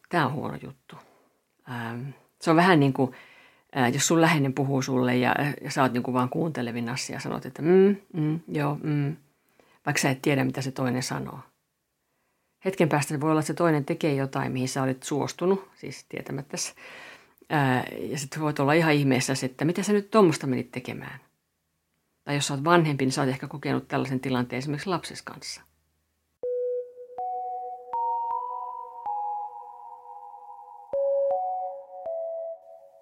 Tämä 0.09 0.25
on 0.25 0.33
huono 0.33 0.57
juttu. 0.63 0.95
Se 2.41 2.49
on 2.49 2.55
vähän 2.55 2.79
niin 2.79 2.93
kuin, 2.93 3.11
jos 3.93 4.07
sun 4.07 4.21
läheinen 4.21 4.53
puhuu 4.53 4.81
sulle 4.81 5.17
ja, 5.17 5.35
ja 5.61 5.71
sä 5.71 5.81
oot 5.81 5.93
niin 5.93 6.03
kuin 6.03 6.13
vaan 6.13 6.29
kuuntelevinassa 6.29 7.13
ja 7.13 7.19
sanot, 7.19 7.45
että 7.45 7.61
mm, 7.61 7.95
mm, 8.13 8.39
joo, 8.47 8.77
mm, 8.83 9.15
vaikka 9.85 10.01
sä 10.01 10.09
et 10.09 10.21
tiedä, 10.21 10.43
mitä 10.43 10.61
se 10.61 10.71
toinen 10.71 11.03
sanoo. 11.03 11.39
Hetken 12.65 12.89
päästä 12.89 13.21
voi 13.21 13.29
olla, 13.31 13.39
että 13.39 13.47
se 13.47 13.53
toinen 13.53 13.85
tekee 13.85 14.13
jotain, 14.15 14.51
mihin 14.51 14.69
sä 14.69 14.83
olit 14.83 15.03
suostunut, 15.03 15.69
siis 15.75 16.05
tietämättä. 16.09 16.57
Ja 18.09 18.17
sitten 18.19 18.41
voit 18.41 18.59
olla 18.59 18.73
ihan 18.73 18.93
ihmeessä, 18.93 19.33
että 19.43 19.65
mitä 19.65 19.83
sä 19.83 19.93
nyt 19.93 20.11
tuommoista 20.11 20.47
menit 20.47 20.71
tekemään. 20.71 21.19
Tai 22.23 22.35
jos 22.35 22.47
sä 22.47 22.53
oot 22.53 22.63
vanhempi, 22.63 23.05
niin 23.05 23.11
sä 23.11 23.21
oot 23.21 23.29
ehkä 23.29 23.47
kokenut 23.47 23.87
tällaisen 23.87 24.19
tilanteen 24.19 24.57
esimerkiksi 24.57 24.89
lapses 24.89 25.21
kanssa. 25.21 25.61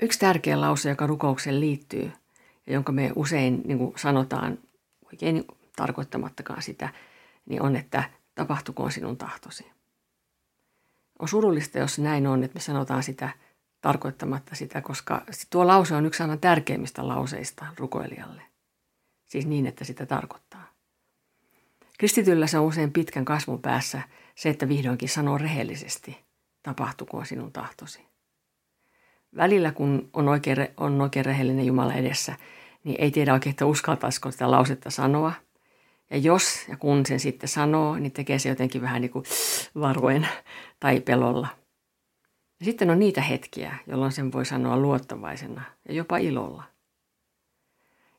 Yksi 0.01 0.19
tärkeä 0.19 0.61
lause, 0.61 0.89
joka 0.89 1.07
rukoukseen 1.07 1.59
liittyy 1.59 2.11
ja 2.67 2.73
jonka 2.73 2.91
me 2.91 3.11
usein 3.15 3.61
niin 3.65 3.77
kuin 3.77 3.93
sanotaan 3.97 4.57
oikein 5.05 5.35
niin 5.35 5.45
tarkoittamattakaan 5.75 6.61
sitä, 6.61 6.89
niin 7.45 7.61
on, 7.61 7.75
että 7.75 8.03
tapahtukoon 8.35 8.91
sinun 8.91 9.17
tahtosi. 9.17 9.71
On 11.19 11.27
surullista, 11.27 11.79
jos 11.79 11.99
näin 11.99 12.27
on, 12.27 12.43
että 12.43 12.55
me 12.55 12.61
sanotaan 12.61 13.03
sitä 13.03 13.29
tarkoittamatta 13.81 14.55
sitä, 14.55 14.81
koska 14.81 15.21
tuo 15.49 15.67
lause 15.67 15.95
on 15.95 16.05
yksi 16.05 16.23
aivan 16.23 16.39
tärkeimmistä 16.39 17.07
lauseista 17.07 17.65
rukoilijalle. 17.77 18.41
Siis 19.25 19.45
niin, 19.45 19.65
että 19.65 19.85
sitä 19.85 20.05
tarkoittaa. 20.05 20.67
Kristityllä 21.97 22.47
se 22.47 22.59
on 22.59 22.65
usein 22.65 22.91
pitkän 22.91 23.25
kasvun 23.25 23.61
päässä 23.61 24.01
se, 24.35 24.49
että 24.49 24.67
vihdoinkin 24.67 25.09
sanoo 25.09 25.37
rehellisesti, 25.37 26.17
tapahtukoon 26.63 27.25
sinun 27.25 27.51
tahtosi. 27.51 28.05
Välillä, 29.35 29.71
kun 29.71 30.09
on 30.13 30.29
oikein, 30.29 30.57
on 30.77 31.01
oikein 31.01 31.25
rehellinen 31.25 31.65
Jumala 31.65 31.93
edessä, 31.93 32.35
niin 32.83 32.95
ei 32.99 33.11
tiedä 33.11 33.33
oikein, 33.33 33.51
että 33.51 33.65
uskaltaisiko 33.65 34.31
sitä 34.31 34.51
lausetta 34.51 34.89
sanoa. 34.89 35.33
Ja 36.09 36.17
jos 36.17 36.65
ja 36.67 36.77
kun 36.77 37.05
sen 37.05 37.19
sitten 37.19 37.49
sanoo, 37.49 37.95
niin 37.95 38.11
tekee 38.11 38.39
se 38.39 38.49
jotenkin 38.49 38.81
vähän 38.81 39.01
niin 39.01 39.11
kuin 39.11 39.25
varoen 39.79 40.27
tai 40.79 40.99
pelolla. 40.99 41.47
Ja 42.61 42.65
sitten 42.65 42.89
on 42.89 42.99
niitä 42.99 43.21
hetkiä, 43.21 43.77
jolloin 43.87 44.11
sen 44.11 44.31
voi 44.31 44.45
sanoa 44.45 44.77
luottavaisena 44.77 45.61
ja 45.87 45.93
jopa 45.93 46.17
ilolla. 46.17 46.63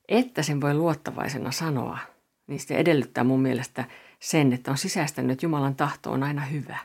Että 0.08 0.42
sen 0.42 0.61
voi 0.61 0.75
luottavaisena 0.75 1.52
sanoa, 1.52 1.99
niin 2.46 2.61
se 2.61 2.76
edellyttää 2.76 3.25
mun 3.25 3.42
mielestä 3.42 3.84
sen, 4.20 4.52
että 4.52 4.70
on 4.70 4.78
sisäistänyt, 4.78 5.30
että 5.30 5.46
Jumalan 5.46 5.76
tahto 5.76 6.12
on 6.12 6.22
aina 6.22 6.44
hyvä. 6.44 6.78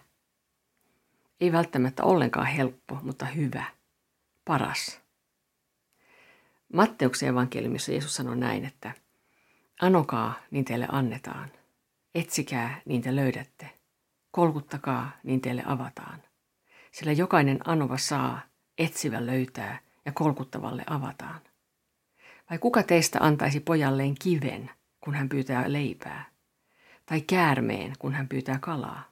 Ei 1.41 1.51
välttämättä 1.51 2.03
ollenkaan 2.03 2.47
helppo, 2.47 2.99
mutta 3.03 3.25
hyvä. 3.25 3.63
Paras. 4.45 5.01
Matteuksen 6.73 7.29
evankeliumissa 7.29 7.91
Jeesus 7.91 8.15
sanoi 8.15 8.37
näin, 8.37 8.65
että 8.65 8.91
Anokaa, 9.81 10.33
niin 10.51 10.65
teille 10.65 10.87
annetaan. 10.91 11.51
Etsikää, 12.15 12.81
niin 12.85 13.01
te 13.01 13.15
löydätte. 13.15 13.69
Kolkuttakaa, 14.31 15.11
niin 15.23 15.41
teille 15.41 15.63
avataan. 15.65 16.26
Sillä 16.97 17.11
jokainen 17.11 17.59
anova 17.65 17.97
saa, 17.97 18.41
etsivä 18.77 19.25
löytää 19.25 19.79
ja 20.05 20.11
kolkuttavalle 20.11 20.83
avataan. 20.87 21.41
Vai 22.49 22.57
kuka 22.57 22.83
teistä 22.83 23.19
antaisi 23.21 23.59
pojalleen 23.59 24.15
kiven, 24.19 24.69
kun 24.99 25.13
hän 25.13 25.29
pyytää 25.29 25.73
leipää? 25.73 26.25
Tai 27.05 27.21
käärmeen, 27.21 27.93
kun 27.99 28.13
hän 28.13 28.27
pyytää 28.27 28.59
kalaa? 28.61 29.11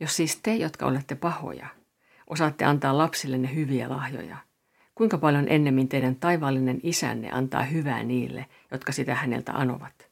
Jos 0.00 0.16
siis 0.16 0.40
te, 0.42 0.56
jotka 0.56 0.86
olette 0.86 1.14
pahoja, 1.14 1.66
osaatte 2.26 2.64
antaa 2.64 2.98
lapsillenne 2.98 3.54
hyviä 3.54 3.88
lahjoja, 3.88 4.36
kuinka 4.94 5.18
paljon 5.18 5.46
ennemmin 5.48 5.88
teidän 5.88 6.16
taivaallinen 6.16 6.80
isänne 6.82 7.30
antaa 7.32 7.62
hyvää 7.62 8.02
niille, 8.02 8.46
jotka 8.70 8.92
sitä 8.92 9.14
häneltä 9.14 9.52
anovat? 9.52 10.10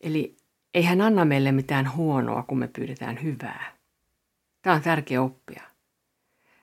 Eli 0.00 0.36
ei 0.74 0.82
hän 0.82 1.00
anna 1.00 1.24
meille 1.24 1.52
mitään 1.52 1.94
huonoa, 1.94 2.42
kun 2.42 2.58
me 2.58 2.68
pyydetään 2.68 3.22
hyvää. 3.22 3.73
Tämä 4.64 4.76
on 4.76 4.82
tärkeä 4.82 5.22
oppia. 5.22 5.62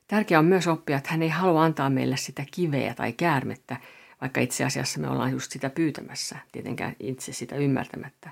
Tärkeää 0.07 0.39
on 0.39 0.45
myös 0.45 0.67
oppia, 0.67 0.97
että 0.97 1.09
hän 1.11 1.21
ei 1.21 1.29
halua 1.29 1.63
antaa 1.63 1.89
meille 1.89 2.17
sitä 2.17 2.45
kiveä 2.51 2.93
tai 2.93 3.13
käärmettä, 3.13 3.77
vaikka 4.21 4.41
itse 4.41 4.65
asiassa 4.65 4.99
me 4.99 5.09
ollaan 5.09 5.31
just 5.31 5.51
sitä 5.51 5.69
pyytämässä, 5.69 6.37
tietenkään 6.51 6.95
itse 6.99 7.33
sitä 7.33 7.55
ymmärtämättä. 7.55 8.29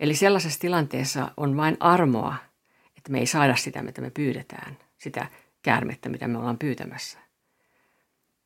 Eli 0.00 0.14
sellaisessa 0.14 0.60
tilanteessa 0.60 1.30
on 1.36 1.56
vain 1.56 1.76
armoa, 1.80 2.36
että 2.96 3.12
me 3.12 3.18
ei 3.18 3.26
saada 3.26 3.56
sitä, 3.56 3.82
mitä 3.82 4.00
me 4.00 4.10
pyydetään, 4.10 4.78
sitä 4.98 5.26
käärmettä, 5.62 6.08
mitä 6.08 6.28
me 6.28 6.38
ollaan 6.38 6.58
pyytämässä. 6.58 7.18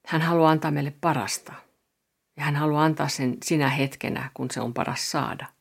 Hän 0.06 0.22
haluaa 0.22 0.50
antaa 0.50 0.70
meille 0.70 0.94
parasta, 1.00 1.52
ja 2.36 2.42
hän 2.42 2.56
haluaa 2.56 2.84
antaa 2.84 3.08
sen 3.08 3.36
sinä 3.44 3.68
hetkenä, 3.68 4.30
kun 4.34 4.50
se 4.50 4.60
on 4.60 4.74
paras 4.74 5.10
saada– 5.10 5.46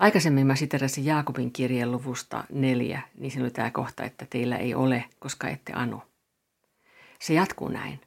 Aikaisemmin 0.00 0.46
mä 0.46 0.56
siterasin 0.56 1.04
Jaakobin 1.04 1.52
kirjeen 1.52 1.92
luvusta 1.92 2.44
neljä, 2.52 3.02
niin 3.18 3.30
siinä 3.30 3.44
oli 3.44 3.50
tämä 3.50 3.70
kohta, 3.70 4.04
että 4.04 4.26
teillä 4.30 4.56
ei 4.56 4.74
ole, 4.74 5.04
koska 5.18 5.48
ette 5.48 5.72
ano. 5.72 6.02
Se 7.20 7.34
jatkuu 7.34 7.68
näin. 7.68 8.00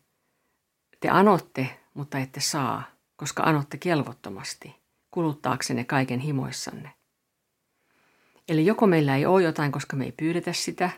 Te 1.00 1.10
anotte, 1.10 1.80
mutta 1.94 2.20
ette 2.20 2.40
saa, 2.40 2.84
koska 3.16 3.44
anotte 3.44 3.78
kelvottomasti, 3.78 4.76
kuluttaaksenne 5.12 5.84
kaiken 5.84 6.20
himoissanne. 6.20 6.92
Eli 8.50 8.66
joko 8.66 8.88
meillä 8.88 9.16
ei 9.16 9.26
ole 9.26 9.44
jotain, 9.44 9.72
koska 9.72 9.96
me 9.96 10.06
ei 10.06 10.12
pyydetä 10.12 10.54
sitä, 10.54 10.90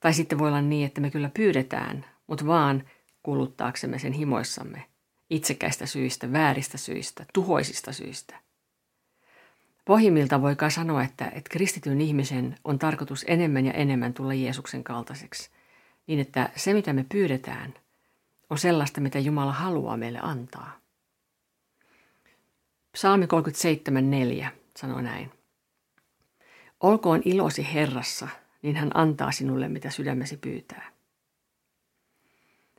tai 0.00 0.14
sitten 0.14 0.38
voi 0.38 0.48
olla 0.48 0.60
niin, 0.60 0.86
että 0.86 1.00
me 1.00 1.10
kyllä 1.10 1.30
pyydetään, 1.34 2.06
mutta 2.26 2.46
vaan 2.46 2.88
kuluttaaksemme 3.22 3.98
sen 3.98 4.12
himoissamme, 4.12 4.84
itsekäistä 5.30 5.86
syistä, 5.86 6.32
vääristä 6.32 6.78
syistä, 6.78 7.26
tuhoisista 7.32 7.92
syistä. 7.92 8.43
Pohjimmilta 9.84 10.42
voikaa 10.42 10.70
sanoa, 10.70 11.02
että, 11.02 11.24
että 11.24 11.50
kristityn 11.50 12.00
ihmisen 12.00 12.56
on 12.64 12.78
tarkoitus 12.78 13.24
enemmän 13.28 13.66
ja 13.66 13.72
enemmän 13.72 14.14
tulla 14.14 14.34
Jeesuksen 14.34 14.84
kaltaiseksi, 14.84 15.50
niin 16.06 16.20
että 16.20 16.48
se 16.56 16.72
mitä 16.72 16.92
me 16.92 17.04
pyydetään 17.08 17.74
on 18.50 18.58
sellaista, 18.58 19.00
mitä 19.00 19.18
Jumala 19.18 19.52
haluaa 19.52 19.96
meille 19.96 20.18
antaa. 20.22 20.78
Psalmi 22.92 23.26
37.4 24.44 24.46
sanoo 24.76 25.00
näin. 25.00 25.30
Olkoon 26.80 27.22
ilosi 27.24 27.74
Herrassa, 27.74 28.28
niin 28.62 28.76
hän 28.76 28.90
antaa 28.94 29.32
sinulle, 29.32 29.68
mitä 29.68 29.90
sydämesi 29.90 30.36
pyytää. 30.36 30.90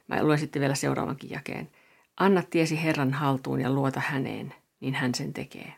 Mä 0.07 0.23
luen 0.23 0.39
sitten 0.39 0.59
vielä 0.59 0.75
seuraavankin 0.75 1.29
jakeen. 1.29 1.69
Anna 2.17 2.43
tiesi 2.49 2.83
Herran 2.83 3.13
haltuun 3.13 3.61
ja 3.61 3.69
luota 3.69 3.99
häneen, 3.99 4.53
niin 4.79 4.93
hän 4.93 5.15
sen 5.15 5.33
tekee. 5.33 5.73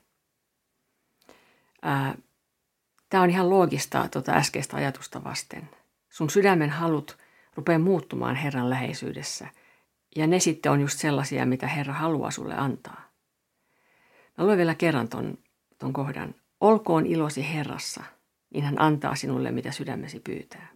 Tämä 3.10 3.24
on 3.24 3.29
ihan 3.29 3.50
loogista 3.50 4.07
tuota 4.07 4.31
äskeistä 4.31 4.77
ajatusta 4.77 5.24
vasten. 5.24 5.69
Sun 6.10 6.29
sydämen 6.29 6.69
halut 6.69 7.17
rupeaa 7.55 7.79
muuttumaan 7.79 8.36
Herran 8.36 8.69
läheisyydessä. 8.69 9.48
Ja 10.15 10.27
ne 10.27 10.39
sitten 10.39 10.72
on 10.72 10.81
just 10.81 11.00
sellaisia, 11.00 11.46
mitä 11.46 11.67
Herra 11.67 11.93
haluaa 11.93 12.31
sulle 12.31 12.55
antaa. 12.55 13.12
Mä 14.38 14.46
luen 14.46 14.57
vielä 14.57 14.75
kerran 14.75 15.07
ton, 15.07 15.38
ton 15.77 15.93
kohdan. 15.93 16.36
Olkoon 16.62 17.05
ilosi 17.05 17.53
Herrassa, 17.53 18.03
niin 18.50 18.63
hän 18.63 18.81
antaa 18.81 19.15
sinulle, 19.15 19.51
mitä 19.51 19.72
sydämesi 19.72 20.19
pyytää. 20.19 20.67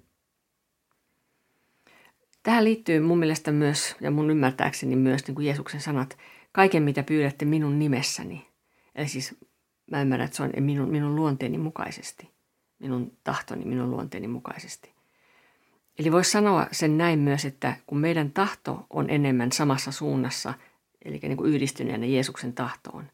Tähän 2.44 2.64
liittyy 2.64 3.00
mun 3.00 3.20
mielestä 3.20 3.52
myös, 3.52 3.96
ja 4.02 4.12
mun 4.12 4.32
ymmärtääkseni 4.32 4.96
myös 4.96 5.28
niin 5.28 5.36
kuin 5.36 5.46
Jeesuksen 5.46 5.82
sanat, 5.82 6.18
kaiken 6.52 6.84
mitä 6.84 7.04
pyydätte 7.04 7.46
minun 7.46 7.80
nimessäni. 7.80 8.48
Eli 8.96 9.08
siis 9.08 9.36
Mä 9.92 10.02
ymmärrän, 10.02 10.26
että 10.26 10.38
se 10.38 10.44
on 10.44 10.52
minun, 10.60 10.90
minun 10.90 11.16
luonteeni 11.16 11.58
mukaisesti. 11.58 12.30
Minun 12.80 13.18
tahtoni 13.24 13.66
minun 13.66 13.92
luonteeni 13.92 14.28
mukaisesti. 14.28 14.94
Eli 16.00 16.12
voisi 16.12 16.32
sanoa 16.32 16.68
sen 16.72 16.98
näin 16.98 17.20
myös, 17.20 17.46
että 17.46 17.76
kun 17.88 17.98
meidän 17.98 18.32
tahto 18.32 18.86
on 18.90 19.10
enemmän 19.10 19.52
samassa 19.52 19.92
suunnassa, 19.92 20.54
eli 21.06 21.20
niin 21.22 21.38
kuin 21.38 21.54
yhdistyneenä 21.54 22.06
Jeesuksen 22.06 22.54
tahtoon, 22.54 23.12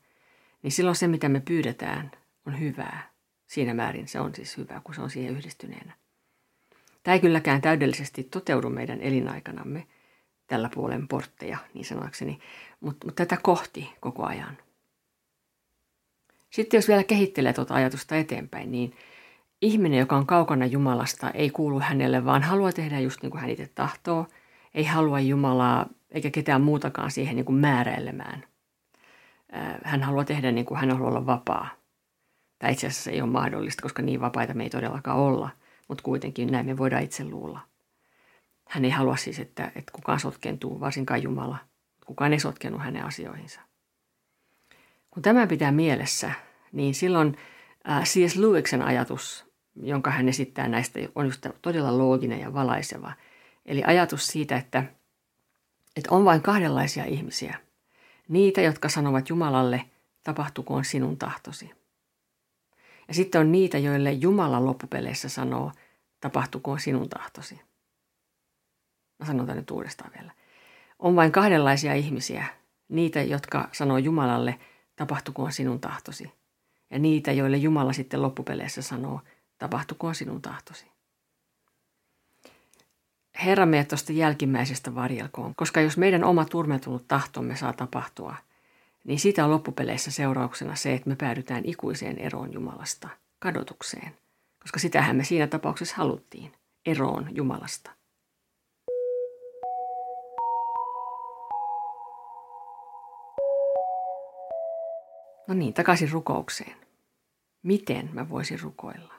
niin 0.64 0.72
silloin 0.72 0.96
se, 0.96 1.08
mitä 1.08 1.30
me 1.30 1.40
pyydetään, 1.40 2.12
on 2.46 2.60
hyvää. 2.60 3.10
Siinä 3.48 3.74
määrin 3.74 4.08
se 4.08 4.20
on 4.20 4.36
siis 4.36 4.58
hyvää, 4.58 4.82
kun 4.84 4.96
se 4.96 5.02
on 5.02 5.10
siihen 5.10 5.38
yhdistyneenä. 5.38 5.94
Tämä 7.04 7.14
ei 7.14 7.20
kylläkään 7.20 7.62
täydellisesti 7.62 8.24
toteudu 8.24 8.70
meidän 8.70 9.02
elinaikanamme, 9.02 9.88
tällä 10.48 10.70
puolen 10.74 11.08
portteja, 11.08 11.58
niin 11.74 11.86
sanoakseni, 11.86 12.40
mutta, 12.80 13.08
mutta 13.08 13.26
tätä 13.26 13.42
kohti 13.44 13.94
koko 14.00 14.26
ajan. 14.26 14.58
Sitten 16.50 16.78
jos 16.78 16.88
vielä 16.88 17.04
kehittelee 17.04 17.54
tuota 17.54 17.74
ajatusta 17.74 18.16
eteenpäin, 18.16 18.72
niin 18.72 18.94
ihminen, 19.62 20.00
joka 20.00 20.18
on 20.18 20.26
kaukana 20.26 20.66
Jumalasta, 20.66 21.32
ei 21.32 21.50
kuulu 21.50 21.80
hänelle, 21.80 22.26
vaan 22.26 22.44
haluaa 22.44 22.72
tehdä 22.72 23.00
just 23.00 23.22
niin 23.22 23.32
kuin 23.32 23.42
hän 23.42 23.50
itse 23.50 23.68
tahtoo. 23.76 24.28
Ei 24.74 24.84
halua 24.84 25.20
Jumalaa 25.20 25.86
eikä 26.12 26.32
ketään 26.32 26.62
muutakaan 26.62 27.12
siihen 27.12 27.36
niin 27.36 27.46
kuin 27.46 27.56
määräilemään. 27.56 28.44
Hän 29.84 30.04
haluaa 30.04 30.26
tehdä 30.26 30.52
niin 30.52 30.66
kuin 30.66 30.80
hän 30.80 30.92
haluaa 30.92 31.10
olla 31.10 31.26
vapaa. 31.26 31.70
Tämä 32.60 32.72
itse 32.72 32.88
asiassa 32.88 33.12
ei 33.12 33.22
ole 33.22 33.30
mahdollista, 33.30 33.82
koska 33.82 34.02
niin 34.02 34.22
vapaita 34.22 34.54
me 34.54 34.64
ei 34.64 34.70
todellakaan 34.70 35.18
olla, 35.18 35.50
mutta 35.88 36.04
kuitenkin 36.04 36.52
näin 36.52 36.66
me 36.66 36.78
voidaan 36.78 37.04
itse 37.04 37.24
luulla. 37.24 37.60
Hän 38.68 38.86
ei 38.86 38.92
halua 38.92 39.16
siis, 39.16 39.40
että, 39.40 39.72
että 39.76 39.92
kukaan 39.92 40.20
sotkentuu, 40.20 40.80
varsinkaan 40.80 41.24
Jumala. 41.24 41.58
Kukaan 42.06 42.34
ei 42.34 42.40
sotkenut 42.40 42.82
hänen 42.82 43.06
asioihinsa. 43.06 43.62
Kun 45.18 45.22
tämä 45.22 45.48
pitää 45.48 45.72
mielessä, 45.72 46.32
niin 46.72 46.96
silloin 46.96 47.38
C.S. 48.04 48.36
Lewisin 48.36 48.82
ajatus, 48.82 49.46
jonka 49.76 50.12
hän 50.12 50.30
esittää 50.30 50.68
näistä, 50.68 51.00
on 51.16 51.26
just 51.26 51.46
todella 51.62 51.98
looginen 51.98 52.40
ja 52.40 52.54
valaiseva. 52.54 53.14
Eli 53.66 53.84
ajatus 53.84 54.28
siitä, 54.28 54.58
että, 54.58 54.84
että 55.96 56.16
on 56.16 56.26
vain 56.26 56.42
kahdenlaisia 56.42 57.06
ihmisiä. 57.06 57.58
Niitä, 58.28 58.62
jotka 58.62 58.90
sanovat 58.90 59.30
Jumalalle, 59.30 59.84
tapahtukoon 60.24 60.86
sinun 60.86 61.18
tahtosi. 61.18 61.72
Ja 63.08 63.14
sitten 63.14 63.42
on 63.42 63.52
niitä, 63.52 63.78
joille 63.78 64.12
Jumala 64.12 64.66
loppupeleissä 64.66 65.30
sanoo, 65.30 65.72
tapahtukoon 66.22 66.80
sinun 66.80 67.10
tahtosi. 67.10 67.62
Mä 69.20 69.26
sanon 69.26 69.46
tämän 69.46 69.58
nyt 69.58 69.72
uudestaan 69.72 70.12
vielä. 70.18 70.32
On 71.00 71.16
vain 71.16 71.32
kahdenlaisia 71.32 71.94
ihmisiä. 71.94 72.46
Niitä, 72.90 73.22
jotka 73.22 73.70
sanoo 73.72 73.98
Jumalalle, 73.98 74.60
tapahtukoon 74.98 75.52
sinun 75.52 75.80
tahtosi. 75.80 76.32
Ja 76.90 77.00
niitä, 77.00 77.32
joille 77.32 77.58
Jumala 77.58 77.94
sitten 77.94 78.22
loppupeleissä 78.22 78.82
sanoo, 78.82 79.22
tapahtukoon 79.58 80.16
sinun 80.16 80.42
tahtosi. 80.42 80.86
Herra 83.46 83.66
meidät 83.66 83.88
tuosta 83.88 84.12
jälkimmäisestä 84.12 84.96
varjelkoon, 84.96 85.56
koska 85.56 85.82
jos 85.82 85.98
meidän 85.98 86.24
oma 86.24 86.46
turmetunut 86.46 87.08
tahtomme 87.08 87.56
saa 87.56 87.74
tapahtua, 87.74 88.36
niin 89.04 89.20
siitä 89.20 89.46
on 89.46 89.52
loppupeleissä 89.52 90.12
seurauksena 90.12 90.76
se, 90.76 90.94
että 90.94 91.10
me 91.10 91.16
päädytään 91.16 91.66
ikuiseen 91.66 92.18
eroon 92.18 92.54
Jumalasta, 92.54 93.10
kadotukseen, 93.40 94.18
koska 94.62 94.80
sitähän 94.80 95.16
me 95.16 95.24
siinä 95.24 95.48
tapauksessa 95.48 95.96
haluttiin, 95.96 96.52
eroon 96.86 97.36
Jumalasta. 97.36 97.97
No 105.48 105.54
niin, 105.54 105.74
takaisin 105.74 106.12
rukoukseen. 106.12 106.76
Miten 107.64 108.10
mä 108.14 108.30
voisin 108.30 108.60
rukoilla? 108.60 109.14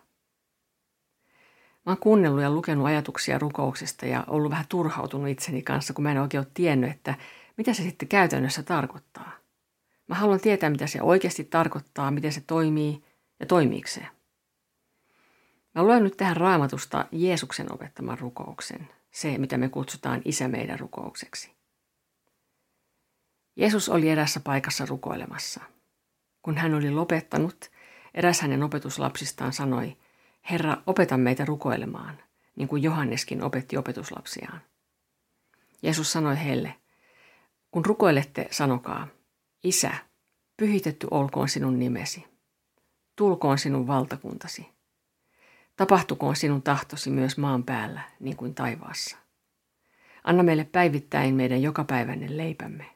Mä 1.87 1.93
oon 1.93 1.99
kuunnellut 1.99 2.43
ja 2.43 2.51
lukenut 2.51 2.87
ajatuksia 2.87 3.39
rukouksesta 3.39 4.07
ja 4.07 4.25
ollut 4.27 4.51
vähän 4.51 4.65
turhautunut 4.69 5.29
itseni 5.29 5.63
kanssa, 5.63 5.95
kun 5.95 6.03
mä 6.03 6.11
en 6.11 6.19
oikein 6.19 6.41
ole 6.41 6.51
tiennyt, 6.55 6.91
että 6.91 7.15
mitä 7.57 7.75
se 7.75 7.83
sitten 7.83 8.09
käytännössä 8.09 8.63
tarkoittaa. 8.63 9.33
Mä 10.07 10.15
haluan 10.15 10.41
tietää, 10.41 10.71
mitä 10.71 10.87
se 10.87 11.03
oikeasti 11.03 11.45
tarkoittaa, 11.45 12.11
miten 12.11 12.33
se 12.33 12.43
toimii 12.47 13.05
ja 13.41 13.47
toimiiko 13.47 13.89
se. 13.89 14.07
Mä 15.75 15.83
luen 15.83 16.05
nyt 16.05 16.17
tähän 16.17 16.37
raamatusta 16.37 17.07
Jeesuksen 17.13 17.73
opettaman 17.73 18.19
rukouksen, 18.19 18.89
se 19.11 19.39
mitä 19.39 19.59
me 19.59 19.69
kutsutaan 19.69 20.23
Isä 20.25 20.49
meidän 20.49 20.79
rukoukseksi. 20.79 21.53
Jeesus 23.57 23.89
oli 23.89 24.09
erässä 24.09 24.41
paikassa 24.41 24.87
rukoilemassa– 24.87 25.61
kun 26.43 26.57
hän 26.57 26.75
oli 26.75 26.91
lopettanut, 26.91 27.71
eräs 28.15 28.41
hänen 28.41 28.63
opetuslapsistaan 28.63 29.53
sanoi, 29.53 29.97
Herra, 30.51 30.77
opeta 30.87 31.17
meitä 31.17 31.45
rukoilemaan, 31.45 32.19
niin 32.57 32.69
kuin 32.69 32.83
Johanneskin 32.83 33.43
opetti 33.43 33.77
opetuslapsiaan. 33.77 34.61
Jeesus 35.83 36.13
sanoi 36.13 36.45
heille, 36.45 36.75
kun 37.71 37.85
rukoilette, 37.85 38.49
sanokaa, 38.51 39.09
Isä, 39.65 39.95
pyhitetty 40.57 41.09
olkoon 41.11 41.49
sinun 41.49 41.79
nimesi. 41.79 42.25
Tulkoon 43.17 43.59
sinun 43.59 43.87
valtakuntasi. 43.87 44.69
Tapahtukoon 45.77 46.37
sinun 46.37 46.63
tahtosi 46.63 47.11
myös 47.11 47.39
maan 47.39 47.65
päällä, 47.65 48.01
niin 48.21 48.37
kuin 48.37 48.55
taivaassa. 48.55 49.17
Anna 50.25 50.43
meille 50.43 50.65
päivittäin 50.65 51.35
meidän 51.35 51.63
jokapäiväinen 51.63 52.37
leipämme. 52.37 52.87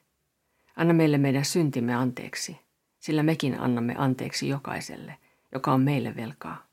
Anna 0.76 0.94
meille 0.94 1.18
meidän 1.18 1.44
syntimme 1.44 1.94
anteeksi, 1.94 2.60
sillä 3.02 3.22
mekin 3.22 3.60
annamme 3.60 3.94
anteeksi 3.98 4.48
jokaiselle, 4.48 5.16
joka 5.52 5.72
on 5.72 5.80
meille 5.80 6.16
velkaa. 6.16 6.66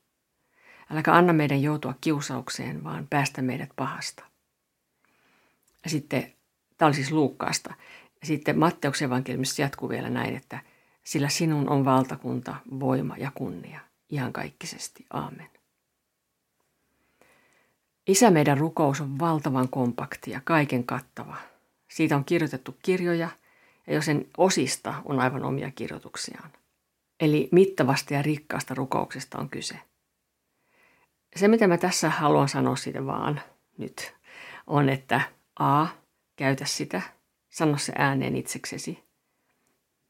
Äläkä 0.92 1.14
anna 1.14 1.34
meidän 1.34 1.62
joutua 1.62 1.94
kiusaukseen, 2.02 2.84
vaan 2.84 3.08
päästä 3.10 3.42
meidät 3.42 3.70
pahasta. 3.76 4.24
Ja 5.84 5.90
sitten, 5.90 6.34
tämä 6.78 6.88
oli 6.88 6.96
siis 6.96 7.12
Luukkaasta, 7.12 7.74
ja 8.22 8.28
sitten 8.28 8.60
Matteuksen 8.60 9.06
evankeliumissa 9.06 9.62
jatkuu 9.62 9.90
vielä 9.90 10.10
näin, 10.10 10.36
että 10.36 10.60
sillä 11.04 11.30
sinun 11.30 11.70
on 11.70 11.86
valtakunta, 11.86 12.56
voima 12.80 13.18
ja 13.18 13.32
kunnia, 13.36 13.80
ihan 14.10 14.34
kaikkisesti. 14.34 15.06
Aamen. 15.14 15.50
Isä 18.08 18.32
meidän 18.32 18.58
rukous 18.58 19.02
on 19.02 19.20
valtavan 19.20 19.70
kompakti 19.70 20.32
ja 20.32 20.42
kaiken 20.44 20.84
kattava. 20.84 21.36
Siitä 21.88 22.16
on 22.16 22.26
kirjoitettu 22.26 22.78
kirjoja– 22.82 23.30
ja 23.90 24.02
sen 24.02 24.26
osista 24.38 24.94
on 25.06 25.20
aivan 25.20 25.44
omia 25.44 25.72
kirjoituksiaan. 25.72 26.52
Eli 27.20 27.50
mittavasta 27.52 28.14
ja 28.14 28.22
rikkaasta 28.22 28.74
rukouksesta 28.74 29.38
on 29.38 29.50
kyse. 29.50 29.80
Se, 31.36 31.48
mitä 31.48 31.68
mä 31.68 31.78
tässä 31.78 32.10
haluan 32.10 32.50
sanoa 32.50 32.76
siitä 32.76 33.06
vaan 33.06 33.42
nyt, 33.78 34.14
on, 34.68 34.90
että 34.90 35.22
A. 35.60 35.88
Käytä 36.36 36.66
sitä, 36.66 37.02
sano 37.50 37.78
se 37.78 37.94
ääneen 37.98 38.36
itseksesi. 38.36 39.04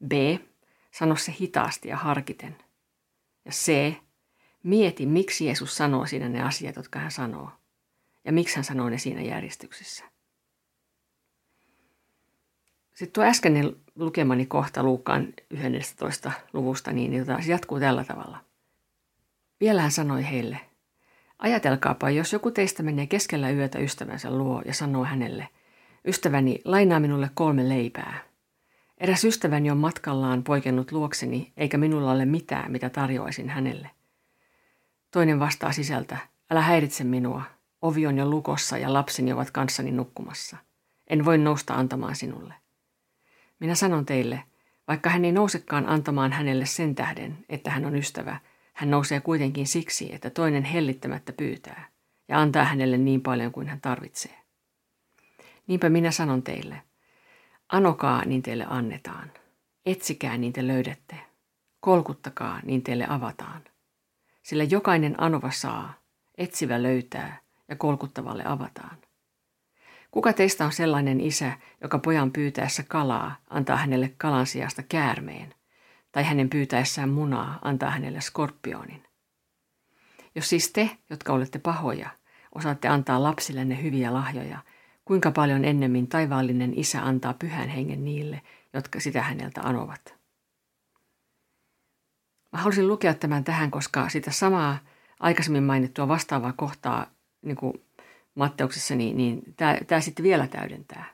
B. 0.07 0.11
Sano 0.91 1.15
se 1.15 1.35
hitaasti 1.39 1.89
ja 1.89 1.97
harkiten. 1.97 2.57
Ja 3.45 3.51
C. 3.51 3.93
Mieti, 4.63 5.05
miksi 5.05 5.45
Jeesus 5.45 5.75
sanoo 5.75 6.05
siinä 6.05 6.29
ne 6.29 6.43
asiat, 6.43 6.75
jotka 6.75 6.99
hän 6.99 7.11
sanoo. 7.11 7.51
Ja 8.25 8.31
miksi 8.31 8.55
hän 8.55 8.63
sanoo 8.63 8.89
ne 8.89 8.97
siinä 8.97 9.21
järjestyksessä. 9.21 10.03
Sitten 12.99 13.13
tuo 13.13 13.23
äskeinen 13.23 13.75
lukemani 13.95 14.45
kohta 14.45 14.83
Luukkaan 14.83 15.27
11. 15.49 16.31
luvusta, 16.53 16.91
niin 16.91 17.13
jota 17.13 17.41
se 17.41 17.51
jatkuu 17.51 17.79
tällä 17.79 18.03
tavalla. 18.03 18.37
Vielä 19.59 19.81
hän 19.81 19.91
sanoi 19.91 20.29
heille, 20.31 20.59
ajatelkaapa, 21.39 22.09
jos 22.09 22.33
joku 22.33 22.51
teistä 22.51 22.83
menee 22.83 23.07
keskellä 23.07 23.49
yötä 23.49 23.79
ystävänsä 23.79 24.37
luo 24.37 24.61
ja 24.65 24.73
sanoo 24.73 25.05
hänelle, 25.05 25.49
ystäväni, 26.05 26.61
lainaa 26.65 26.99
minulle 26.99 27.29
kolme 27.33 27.69
leipää. 27.69 28.19
Eräs 28.97 29.25
ystäväni 29.25 29.71
on 29.71 29.77
matkallaan 29.77 30.43
poikennut 30.43 30.91
luokseni, 30.91 31.53
eikä 31.57 31.77
minulla 31.77 32.11
ole 32.11 32.25
mitään, 32.25 32.71
mitä 32.71 32.89
tarjoaisin 32.89 33.49
hänelle. 33.49 33.89
Toinen 35.11 35.39
vastaa 35.39 35.71
sisältä, 35.71 36.17
älä 36.49 36.61
häiritse 36.61 37.03
minua, 37.03 37.43
ovi 37.81 38.07
on 38.07 38.17
jo 38.17 38.25
lukossa 38.25 38.77
ja 38.77 38.93
lapseni 38.93 39.33
ovat 39.33 39.51
kanssani 39.51 39.91
nukkumassa. 39.91 40.57
En 41.07 41.25
voi 41.25 41.37
nousta 41.37 41.73
antamaan 41.73 42.15
sinulle. 42.15 42.53
Minä 43.59 43.75
sanon 43.75 44.05
teille, 44.05 44.43
vaikka 44.87 45.09
hän 45.09 45.25
ei 45.25 45.31
nousekaan 45.31 45.89
antamaan 45.89 46.31
hänelle 46.31 46.65
sen 46.65 46.95
tähden, 46.95 47.45
että 47.49 47.71
hän 47.71 47.85
on 47.85 47.95
ystävä, 47.95 48.39
hän 48.73 48.91
nousee 48.91 49.21
kuitenkin 49.21 49.67
siksi, 49.67 50.15
että 50.15 50.29
toinen 50.29 50.63
hellittämättä 50.63 51.33
pyytää 51.33 51.89
ja 52.27 52.39
antaa 52.39 52.63
hänelle 52.63 52.97
niin 52.97 53.21
paljon 53.21 53.51
kuin 53.51 53.67
hän 53.67 53.81
tarvitsee. 53.81 54.39
Niinpä 55.67 55.89
minä 55.89 56.11
sanon 56.11 56.43
teille, 56.43 56.81
anokaa 57.69 58.25
niin 58.25 58.41
teille 58.41 58.65
annetaan, 58.69 59.31
etsikää 59.85 60.37
niin 60.37 60.53
te 60.53 60.67
löydätte, 60.67 61.15
kolkuttakaa 61.79 62.59
niin 62.63 62.81
teille 62.81 63.05
avataan. 63.09 63.61
Sillä 64.43 64.63
jokainen 64.63 65.21
anova 65.21 65.51
saa, 65.51 65.93
etsivä 66.37 66.83
löytää 66.83 67.39
ja 67.67 67.75
kolkuttavalle 67.75 68.43
avataan. 68.45 68.97
Kuka 70.11 70.33
teistä 70.33 70.65
on 70.65 70.71
sellainen 70.71 71.21
isä, 71.21 71.51
joka 71.81 71.99
pojan 71.99 72.31
pyytäessä 72.31 72.83
kalaa 72.87 73.35
antaa 73.49 73.77
hänelle 73.77 74.13
kalan 74.17 74.45
sijasta 74.45 74.83
käärmeen, 74.83 75.53
tai 76.11 76.23
hänen 76.23 76.49
pyytäessään 76.49 77.09
munaa 77.09 77.59
antaa 77.61 77.89
hänelle 77.89 78.21
skorpionin? 78.21 79.03
Jos 80.35 80.49
siis 80.49 80.71
te, 80.73 80.89
jotka 81.09 81.33
olette 81.33 81.59
pahoja, 81.59 82.09
osaatte 82.55 82.87
antaa 82.87 83.23
lapsillenne 83.23 83.81
hyviä 83.83 84.13
lahjoja, 84.13 84.59
kuinka 85.05 85.31
paljon 85.31 85.65
ennemmin 85.65 86.07
taivaallinen 86.07 86.79
isä 86.79 87.05
antaa 87.05 87.33
pyhän 87.33 87.69
hengen 87.69 88.05
niille, 88.05 88.41
jotka 88.73 88.99
sitä 88.99 89.21
häneltä 89.21 89.61
anovat? 89.61 90.15
Mä 92.51 92.59
halusin 92.59 92.87
lukea 92.87 93.13
tämän 93.13 93.43
tähän, 93.43 93.71
koska 93.71 94.09
sitä 94.09 94.31
samaa 94.31 94.77
aikaisemmin 95.19 95.63
mainittua 95.63 96.07
vastaavaa 96.07 96.53
kohtaa 96.53 97.05
niin 97.41 97.55
kuin 97.55 97.73
Matteuksessa, 98.39 98.95
niin, 98.95 99.17
niin 99.17 99.41
tämä, 99.87 100.01
sitten 100.01 100.23
vielä 100.23 100.47
täydentää. 100.47 101.05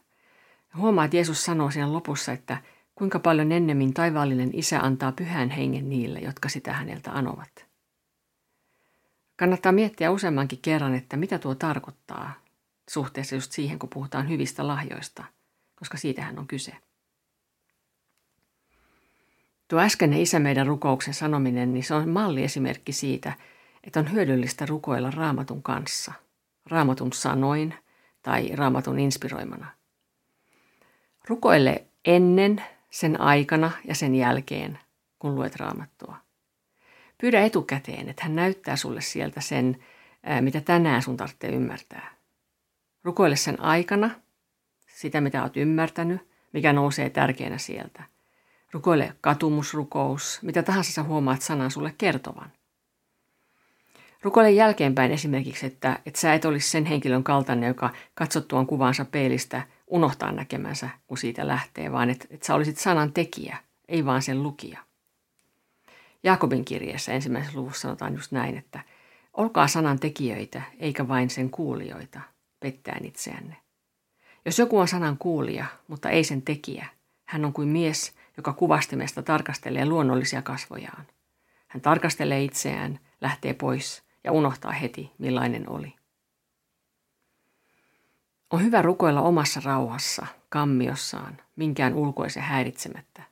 Huomaa, 0.78 1.06
että 1.06 1.18
Jeesus 1.18 1.46
sanoo 1.46 1.72
siinä 1.72 1.94
lopussa, 1.94 2.32
että 2.32 2.58
kuinka 2.96 3.20
paljon 3.20 3.52
ennemmin 3.52 3.94
taivaallinen 3.94 4.50
isä 4.54 4.80
antaa 4.80 5.12
pyhän 5.12 5.50
hengen 5.50 5.90
niille, 5.90 6.20
jotka 6.20 6.50
sitä 6.50 6.74
häneltä 6.74 7.12
anovat. 7.12 7.66
Kannattaa 9.36 9.72
miettiä 9.72 10.12
useammankin 10.12 10.60
kerran, 10.62 10.96
että 10.96 11.18
mitä 11.18 11.40
tuo 11.40 11.56
tarkoittaa 11.56 12.34
suhteessa 12.90 13.36
just 13.36 13.52
siihen, 13.52 13.80
kun 13.80 13.90
puhutaan 13.90 14.30
hyvistä 14.30 14.68
lahjoista, 14.68 15.24
koska 15.76 15.98
siitähän 15.98 16.40
on 16.40 16.48
kyse. 16.48 16.74
Tuo 19.68 19.80
äskeinen 19.80 20.22
isä 20.22 20.40
meidän 20.40 20.68
rukouksen 20.68 21.14
sanominen, 21.14 21.74
niin 21.74 21.84
se 21.84 21.94
on 21.94 22.10
malliesimerkki 22.10 22.92
siitä, 22.92 23.34
että 23.84 24.00
on 24.00 24.12
hyödyllistä 24.12 24.66
rukoilla 24.66 25.12
raamatun 25.12 25.64
kanssa, 25.64 26.14
raamatun 26.66 27.14
sanoin 27.14 27.74
tai 28.22 28.56
raamatun 28.56 29.00
inspiroimana. 29.00 29.72
Rukoile 31.28 31.86
ennen, 32.06 32.64
sen 32.90 33.22
aikana 33.22 33.72
ja 33.86 33.96
sen 33.96 34.16
jälkeen, 34.16 34.80
kun 35.20 35.36
luet 35.36 35.56
raamattua. 35.56 36.18
Pyydä 37.18 37.42
etukäteen, 37.42 38.10
että 38.10 38.24
hän 38.24 38.36
näyttää 38.36 38.76
sulle 38.76 39.02
sieltä 39.02 39.42
sen, 39.42 39.84
mitä 40.42 40.62
tänään 40.62 41.02
sun 41.02 41.18
tarvitsee 41.18 41.50
ymmärtää. 41.50 42.16
Rukoile 43.04 43.36
sen 43.36 43.62
aikana, 43.62 44.10
sitä 44.88 45.22
mitä 45.22 45.42
olet 45.42 45.58
ymmärtänyt, 45.58 46.22
mikä 46.54 46.74
nousee 46.74 47.10
tärkeänä 47.10 47.58
sieltä. 47.58 48.04
Rukoile 48.72 49.16
katumusrukous, 49.22 50.40
mitä 50.42 50.64
tahansa 50.64 50.92
sä 50.92 51.04
huomaat 51.04 51.42
sanan 51.42 51.72
sulle 51.72 51.96
kertovan. 51.98 52.52
Rukoile 54.26 54.52
jälkeenpäin 54.52 55.12
esimerkiksi, 55.12 55.66
että, 55.66 56.00
että 56.06 56.20
sä 56.20 56.34
et 56.34 56.46
olisi 56.46 56.70
sen 56.70 56.86
henkilön 56.86 57.24
kaltainen, 57.24 57.68
joka 57.68 57.90
katsottuaan 58.16 58.68
kuvansa 58.68 59.06
peilistä 59.06 59.62
unohtaa 59.88 60.32
näkemänsä, 60.32 60.90
kun 61.08 61.18
siitä 61.18 61.48
lähtee, 61.48 61.92
vaan 61.92 62.10
että, 62.10 62.28
että 62.30 62.48
sä 62.48 62.56
olisit 62.56 62.78
sanan 62.78 63.14
tekijä, 63.14 63.58
ei 63.88 64.06
vaan 64.06 64.22
sen 64.22 64.44
lukija. 64.44 64.80
Jaakobin 66.24 66.66
kirjeessä 66.66 67.14
ensimmäisessä 67.14 67.60
luvussa 67.60 67.82
sanotaan 67.82 68.14
just 68.14 68.32
näin, 68.32 68.58
että 68.58 68.80
olkaa 69.34 69.68
sanan 69.68 70.00
tekijöitä, 70.00 70.62
eikä 70.80 71.08
vain 71.08 71.30
sen 71.30 71.50
kuulijoita, 71.50 72.20
pettäen 72.60 73.06
itseänne. 73.06 73.56
Jos 74.46 74.60
joku 74.60 74.80
on 74.80 74.88
sanan 74.88 75.18
kuulija, 75.18 75.66
mutta 75.88 76.10
ei 76.10 76.24
sen 76.24 76.42
tekijä, 76.42 76.86
hän 77.26 77.46
on 77.46 77.54
kuin 77.54 77.70
mies, 77.70 78.14
joka 78.38 78.54
kuvastimesta 78.54 79.24
tarkastelee 79.24 79.86
luonnollisia 79.86 80.42
kasvojaan. 80.42 81.06
Hän 81.68 81.82
tarkastelee 81.82 82.44
itseään, 82.44 83.00
lähtee 83.22 83.54
pois 83.54 84.05
ja 84.26 84.32
unohtaa 84.32 84.72
heti, 84.72 85.12
millainen 85.18 85.70
oli. 85.70 85.96
On 88.50 88.64
hyvä 88.64 88.82
rukoilla 88.82 89.22
omassa 89.22 89.62
rauhassa, 89.64 90.28
kammiossaan, 90.50 91.38
minkään 91.56 91.94
ulkoisen 91.94 92.44
häiritsemättä. 92.44 93.24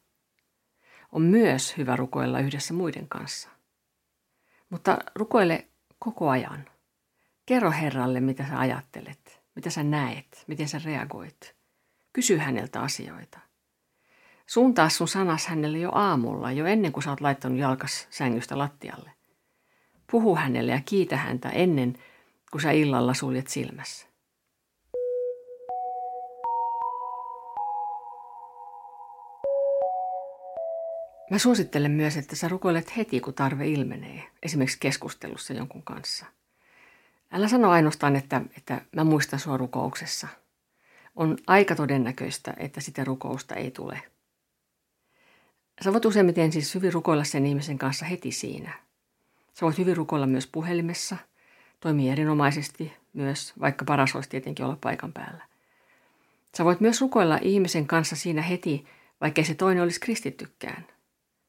On 1.12 1.22
myös 1.22 1.78
hyvä 1.78 1.96
rukoilla 1.96 2.40
yhdessä 2.40 2.74
muiden 2.74 3.08
kanssa. 3.08 3.50
Mutta 4.70 4.98
rukoile 5.16 5.68
koko 6.00 6.30
ajan. 6.30 6.66
Kerro 7.46 7.72
Herralle, 7.72 8.20
mitä 8.20 8.48
sä 8.48 8.60
ajattelet, 8.60 9.42
mitä 9.56 9.70
sä 9.70 9.84
näet, 9.84 10.44
miten 10.48 10.68
sä 10.68 10.82
reagoit. 10.86 11.56
Kysy 12.14 12.38
häneltä 12.38 12.82
asioita. 12.82 13.40
Suuntaa 14.48 14.90
sun 14.90 15.08
sanas 15.08 15.48
hänelle 15.48 15.78
jo 15.78 15.92
aamulla, 15.94 16.52
jo 16.52 16.66
ennen 16.66 16.92
kuin 16.92 17.04
sä 17.04 17.10
oot 17.10 17.22
laittanut 17.22 17.60
jalkas 17.60 18.08
sängystä 18.10 18.58
lattialle. 18.58 19.13
Puhu 20.12 20.36
hänelle 20.36 20.72
ja 20.72 20.82
kiitä 20.86 21.18
häntä 21.18 21.50
ennen 21.50 21.98
kuin 22.52 22.62
sä 22.62 22.72
illalla 22.72 23.14
suljet 23.14 23.48
silmässä. 23.48 24.08
Mä 31.32 31.38
suosittelen 31.38 31.92
myös, 31.92 32.18
että 32.18 32.36
sä 32.36 32.48
rukoilet 32.48 32.98
heti, 32.98 33.20
kun 33.20 33.34
tarve 33.34 33.68
ilmenee, 33.68 34.24
esimerkiksi 34.44 34.78
keskustelussa 34.80 35.54
jonkun 35.54 35.84
kanssa. 35.84 36.26
Älä 37.32 37.48
sano 37.48 37.70
ainoastaan, 37.70 38.16
että, 38.16 38.42
että 38.58 38.82
mä 38.96 39.04
muistan 39.04 39.40
sua 39.40 39.58
rukouksessa. 39.58 40.28
On 41.16 41.38
aika 41.48 41.76
todennäköistä, 41.76 42.54
että 42.58 42.82
sitä 42.82 43.04
rukousta 43.04 43.56
ei 43.56 43.72
tule. 43.72 44.02
Sä 45.84 45.94
voit 45.94 46.06
useimmiten 46.06 46.52
siis 46.52 46.76
hyvin 46.76 46.94
rukoilla 46.94 47.24
sen 47.24 47.46
ihmisen 47.46 47.78
kanssa 47.78 48.06
heti 48.06 48.32
siinä. 48.32 48.83
Sä 49.54 49.66
voit 49.66 49.78
hyvin 49.78 49.98
rukoilla 49.98 50.28
myös 50.28 50.48
puhelimessa, 50.48 51.18
toimii 51.80 52.10
erinomaisesti 52.10 52.94
myös, 53.14 53.54
vaikka 53.60 53.86
paras 53.86 54.16
olisi 54.16 54.30
tietenkin 54.30 54.66
olla 54.66 54.78
paikan 54.82 55.14
päällä. 55.14 55.46
Sä 56.58 56.66
voit 56.66 56.82
myös 56.82 57.02
rukoilla 57.02 57.40
ihmisen 57.42 57.88
kanssa 57.88 58.16
siinä 58.16 58.42
heti, 58.42 58.86
vaikkei 59.22 59.44
se 59.44 59.56
toinen 59.56 59.84
olisi 59.84 60.00
kristittykään. 60.00 60.88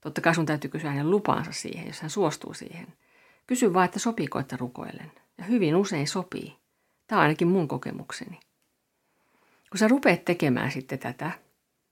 Totta 0.01 0.21
kai 0.21 0.35
sun 0.35 0.47
täytyy 0.47 0.71
kysyä 0.71 0.91
hänen 0.91 1.11
lupaansa 1.11 1.53
siihen, 1.53 1.87
jos 1.87 2.01
hän 2.01 2.11
suostuu 2.11 2.55
siihen. 2.55 2.87
Kysy 3.47 3.75
vaan, 3.75 3.85
että 3.85 3.99
sopiiko, 3.99 4.39
että 4.39 4.57
rukoilen. 4.57 5.13
Ja 5.39 5.45
hyvin 5.45 5.77
usein 5.77 6.09
sopii. 6.09 6.57
Tämä 7.07 7.19
on 7.19 7.23
ainakin 7.23 7.49
mun 7.49 7.69
kokemukseni. 7.69 8.41
Kun 9.71 9.79
sä 9.79 9.89
rupeat 9.89 10.25
tekemään 10.25 10.71
sitten 10.71 10.99
tätä, 10.99 11.31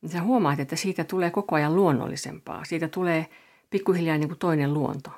niin 0.01 0.11
sä 0.11 0.23
huomaat, 0.23 0.61
että 0.61 0.77
siitä 0.77 1.05
tulee 1.05 1.31
koko 1.31 1.57
ajan 1.57 1.77
luonnollisempaa. 1.77 2.65
Siitä 2.65 2.89
tulee 2.89 3.27
pikkuhiljaa 3.71 4.19
niin 4.19 4.29
kuin 4.29 4.39
toinen 4.39 4.75
luonto. 4.75 5.11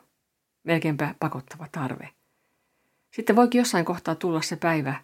Melkeinpä 0.64 1.14
pakottava 1.20 1.66
tarve. 1.72 2.08
Sitten 3.10 3.36
voikin 3.36 3.58
jossain 3.58 3.84
kohtaa 3.84 4.14
tulla 4.14 4.42
se 4.42 4.56
päivä, 4.56 4.94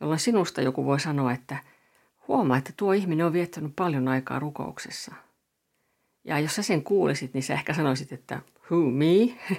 jolloin 0.00 0.20
sinusta 0.20 0.62
joku 0.62 0.84
voi 0.84 1.00
sanoa, 1.00 1.32
että 1.32 1.56
huomaa, 2.28 2.56
että 2.56 2.72
tuo 2.76 2.92
ihminen 2.92 3.26
on 3.26 3.32
viettänyt 3.32 3.72
paljon 3.76 4.08
aikaa 4.08 4.38
rukouksessa– 4.38 5.14
ja 6.28 6.38
jos 6.38 6.54
sä 6.54 6.62
sen 6.62 6.84
kuulisit, 6.84 7.34
niin 7.34 7.42
sä 7.42 7.54
ehkä 7.54 7.74
sanoisit, 7.74 8.12
että 8.12 8.42
who 8.70 8.90
me? 8.90 9.06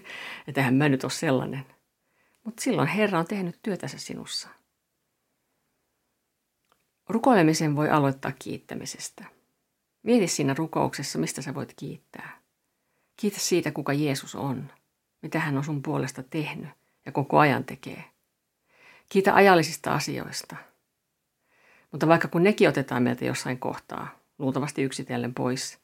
että 0.47 0.61
eihän 0.61 0.73
mä 0.73 0.89
nyt 0.89 1.03
ole 1.03 1.11
sellainen. 1.11 1.65
Mutta 2.43 2.63
silloin 2.63 2.87
Herra 2.87 3.19
on 3.19 3.27
tehnyt 3.27 3.59
työtänsä 3.63 3.97
sinussa. 3.97 4.49
Rukoilemisen 7.09 7.75
voi 7.75 7.89
aloittaa 7.89 8.31
kiittämisestä. 8.39 9.25
Mieti 10.03 10.27
siinä 10.27 10.53
rukouksessa, 10.53 11.19
mistä 11.19 11.41
sä 11.41 11.53
voit 11.53 11.73
kiittää. 11.75 12.39
Kiitä 13.17 13.39
siitä, 13.39 13.71
kuka 13.71 13.93
Jeesus 13.93 14.35
on, 14.35 14.71
mitä 15.21 15.39
hän 15.39 15.57
on 15.57 15.63
sun 15.63 15.81
puolesta 15.83 16.23
tehnyt 16.23 16.69
ja 17.05 17.11
koko 17.11 17.39
ajan 17.39 17.63
tekee. 17.63 18.03
Kiitä 19.09 19.35
ajallisista 19.35 19.93
asioista. 19.93 20.55
Mutta 21.91 22.07
vaikka 22.07 22.27
kun 22.27 22.43
nekin 22.43 22.69
otetaan 22.69 23.03
meiltä 23.03 23.25
jossain 23.25 23.59
kohtaa, 23.59 24.19
luultavasti 24.37 24.83
yksitellen 24.83 25.33
pois– 25.33 25.77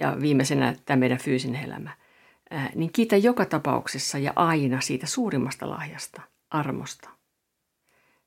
ja 0.00 0.16
viimeisenä 0.20 0.74
tämä 0.84 0.96
meidän 0.98 1.18
fyysinen 1.18 1.64
elämä, 1.64 1.90
niin 2.74 2.92
kiitä 2.92 3.16
joka 3.16 3.44
tapauksessa 3.44 4.18
ja 4.18 4.32
aina 4.36 4.80
siitä 4.80 5.06
suurimmasta 5.06 5.70
lahjasta, 5.70 6.22
armosta. 6.50 7.08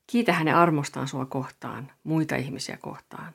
Kiitä 0.06 0.32
hänen 0.32 0.56
armostaan 0.56 1.08
sua 1.08 1.26
kohtaan, 1.26 1.92
muita 2.04 2.36
ihmisiä 2.36 2.76
kohtaan. 2.76 3.34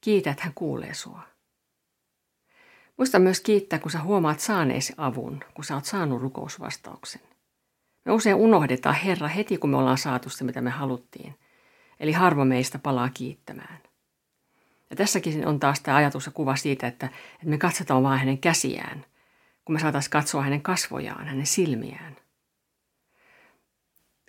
Kiitä, 0.00 0.30
että 0.30 0.44
hän 0.44 0.52
kuulee 0.54 0.94
sua. 0.94 1.22
Muista 2.98 3.18
myös 3.18 3.40
kiittää, 3.40 3.78
kun 3.78 3.90
sä 3.90 4.00
huomaat 4.02 4.40
saaneesi 4.40 4.94
avun, 4.96 5.40
kun 5.54 5.64
sä 5.64 5.74
oot 5.74 5.84
saanut 5.84 6.22
rukousvastauksen. 6.22 7.20
Me 8.04 8.12
usein 8.12 8.36
unohdetaan 8.36 8.94
Herra 8.94 9.28
heti, 9.28 9.58
kun 9.58 9.70
me 9.70 9.76
ollaan 9.76 9.98
saatu 9.98 10.30
se, 10.30 10.44
mitä 10.44 10.60
me 10.60 10.70
haluttiin. 10.70 11.34
Eli 12.00 12.12
harva 12.12 12.44
meistä 12.44 12.78
palaa 12.78 13.08
kiittämään. 13.14 13.78
Ja 14.90 14.96
tässäkin 14.96 15.46
on 15.46 15.60
taas 15.60 15.80
tämä 15.80 15.96
ajatus 15.96 16.26
ja 16.26 16.32
kuva 16.32 16.56
siitä, 16.56 16.86
että, 16.86 17.06
että 17.34 17.46
me 17.46 17.58
katsotaan 17.58 18.02
vain 18.02 18.18
hänen 18.18 18.38
käsiään, 18.38 19.04
kun 19.64 19.74
me 19.74 19.80
saataisiin 19.80 20.10
katsoa 20.10 20.42
hänen 20.42 20.62
kasvojaan, 20.62 21.26
hänen 21.26 21.46
silmiään. 21.46 22.16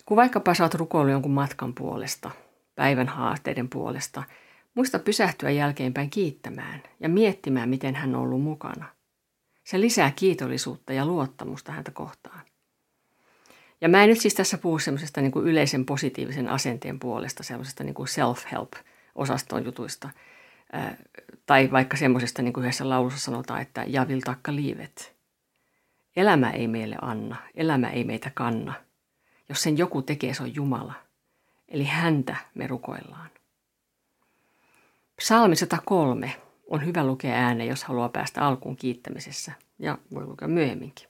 Kun 0.06 0.18
vaikkapa 0.18 0.54
sä 0.54 0.64
oot 0.64 0.74
rukoillut 0.74 1.12
jonkun 1.12 1.32
matkan 1.32 1.74
puolesta, 1.74 2.32
päivän 2.76 3.08
haasteiden 3.08 3.70
puolesta, 3.70 4.24
muista 4.80 5.00
pysähtyä 5.00 5.50
jälkeenpäin 5.50 6.10
kiittämään 6.10 6.84
ja 7.00 7.10
miettimään, 7.10 7.70
miten 7.70 7.96
hän 7.96 8.16
on 8.16 8.22
ollut 8.22 8.42
mukana. 8.42 8.86
Se 9.64 9.80
lisää 9.80 10.12
kiitollisuutta 10.16 10.94
ja 10.94 11.06
luottamusta 11.06 11.72
häntä 11.72 11.92
kohtaan. 11.92 12.42
Ja 13.82 13.90
mä 13.90 14.04
en 14.04 14.10
nyt 14.10 14.20
siis 14.20 14.34
tässä 14.34 14.58
puhu 14.58 14.80
semmoisesta 14.80 15.22
niin 15.22 15.32
yleisen 15.44 15.86
positiivisen 15.86 16.48
asenteen 16.48 17.00
puolesta, 17.00 17.44
semmoisesta 17.44 17.84
niin 17.84 17.96
self-help-osaston 18.08 19.66
jutuista– 19.66 20.10
tai 21.46 21.72
vaikka 21.72 21.98
semmoisesta, 21.98 22.42
niin 22.42 22.54
kuin 22.54 22.64
yhdessä 22.64 22.90
laulussa 22.90 23.20
sanotaan, 23.20 23.62
että 23.62 23.84
javil 23.88 24.20
takka 24.20 24.56
liivet. 24.56 25.16
Elämä 26.16 26.52
ei 26.52 26.68
meille 26.68 26.96
anna, 27.02 27.36
elämä 27.56 27.90
ei 27.90 28.04
meitä 28.04 28.32
kanna. 28.34 28.74
Jos 29.50 29.64
sen 29.64 29.78
joku 29.78 30.02
tekee, 30.02 30.34
se 30.34 30.44
on 30.44 30.56
Jumala. 30.56 30.94
Eli 31.68 31.84
häntä 31.84 32.36
me 32.56 32.68
rukoillaan. 32.68 33.30
Psalmi 35.20 35.56
103 35.56 36.36
on 36.68 36.86
hyvä 36.86 37.04
lukea 37.04 37.34
ääneen, 37.34 37.70
jos 37.70 37.84
haluaa 37.84 38.10
päästä 38.10 38.42
alkuun 38.42 38.76
kiittämisessä, 38.76 39.52
ja 39.80 39.98
voi 40.14 40.26
lukea 40.26 40.48
myöhemminkin. 40.48 41.08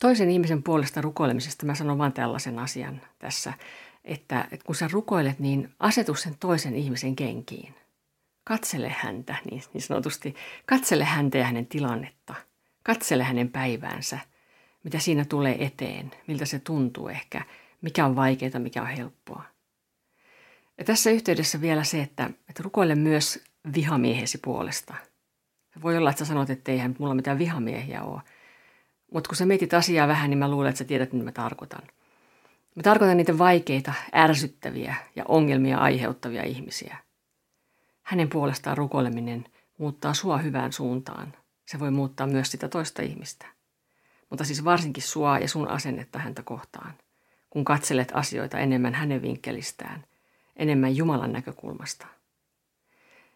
Toisen 0.00 0.30
ihmisen 0.30 0.62
puolesta 0.62 1.00
rukoilemisesta 1.00 1.66
mä 1.66 1.74
sanon 1.74 1.98
vain 1.98 2.12
tällaisen 2.12 2.58
asian 2.58 3.00
tässä 3.18 3.52
että, 4.08 4.48
että 4.50 4.66
kun 4.66 4.74
sä 4.74 4.88
rukoilet, 4.92 5.38
niin 5.38 5.74
asetu 5.78 6.14
sen 6.14 6.34
toisen 6.40 6.74
ihmisen 6.74 7.16
kenkiin. 7.16 7.74
Katsele 8.44 8.88
häntä 8.88 9.36
niin, 9.50 9.62
niin 9.72 9.82
sanotusti. 9.82 10.34
Katsele 10.66 11.04
häntä 11.04 11.38
ja 11.38 11.44
hänen 11.44 11.66
tilannetta. 11.66 12.34
Katsele 12.82 13.22
hänen 13.22 13.50
päiväänsä, 13.50 14.18
mitä 14.84 14.98
siinä 14.98 15.24
tulee 15.24 15.64
eteen, 15.64 16.10
miltä 16.26 16.44
se 16.44 16.58
tuntuu 16.58 17.08
ehkä, 17.08 17.42
mikä 17.82 18.06
on 18.06 18.16
vaikeaa, 18.16 18.58
mikä 18.58 18.82
on 18.82 18.88
helppoa. 18.88 19.42
Ja 20.78 20.84
tässä 20.84 21.10
yhteydessä 21.10 21.60
vielä 21.60 21.84
se, 21.84 22.02
että, 22.02 22.30
että 22.48 22.62
rukoile 22.62 22.94
myös 22.94 23.44
vihamiehesi 23.74 24.38
puolesta. 24.38 24.94
Voi 25.82 25.96
olla, 25.96 26.10
että 26.10 26.18
sä 26.18 26.24
sanot, 26.24 26.50
että 26.50 26.72
eihän 26.72 26.96
mulla 26.98 27.14
mitään 27.14 27.38
vihamiehiä 27.38 28.02
ole. 28.02 28.20
Mutta 29.12 29.28
kun 29.28 29.36
sä 29.36 29.46
mietit 29.46 29.74
asiaa 29.74 30.08
vähän, 30.08 30.30
niin 30.30 30.38
mä 30.38 30.50
luulen, 30.50 30.68
että 30.68 30.78
sä 30.78 30.84
tiedät, 30.84 31.12
mitä 31.12 31.24
mä 31.24 31.32
tarkoitan. 31.32 31.82
Mä 32.74 32.82
tarkoitan 32.82 33.16
niitä 33.16 33.38
vaikeita, 33.38 33.92
ärsyttäviä 34.14 34.94
ja 35.16 35.24
ongelmia 35.28 35.78
aiheuttavia 35.78 36.42
ihmisiä. 36.42 36.96
Hänen 38.02 38.28
puolestaan 38.28 38.76
rukoileminen 38.78 39.44
muuttaa 39.78 40.14
sua 40.14 40.38
hyvään 40.38 40.72
suuntaan. 40.72 41.32
Se 41.66 41.78
voi 41.78 41.90
muuttaa 41.90 42.26
myös 42.26 42.50
sitä 42.50 42.68
toista 42.68 43.02
ihmistä. 43.02 43.46
Mutta 44.30 44.44
siis 44.44 44.64
varsinkin 44.64 45.02
sua 45.02 45.38
ja 45.38 45.48
sun 45.48 45.68
asennetta 45.68 46.18
häntä 46.18 46.42
kohtaan, 46.42 46.94
kun 47.50 47.64
katselet 47.64 48.12
asioita 48.14 48.58
enemmän 48.58 48.94
hänen 48.94 49.22
vinkkelistään, 49.22 50.04
enemmän 50.58 50.96
Jumalan 50.96 51.32
näkökulmasta. 51.32 52.06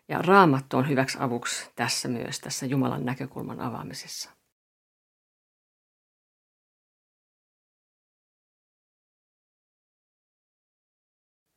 Ja 0.08 0.22
raamattu 0.22 0.76
on 0.76 0.88
hyväksi 0.88 1.18
avuksi 1.20 1.70
tässä 1.76 2.08
myös, 2.08 2.40
tässä 2.40 2.66
Jumalan 2.66 3.04
näkökulman 3.04 3.60
avaamisessa. 3.60 4.30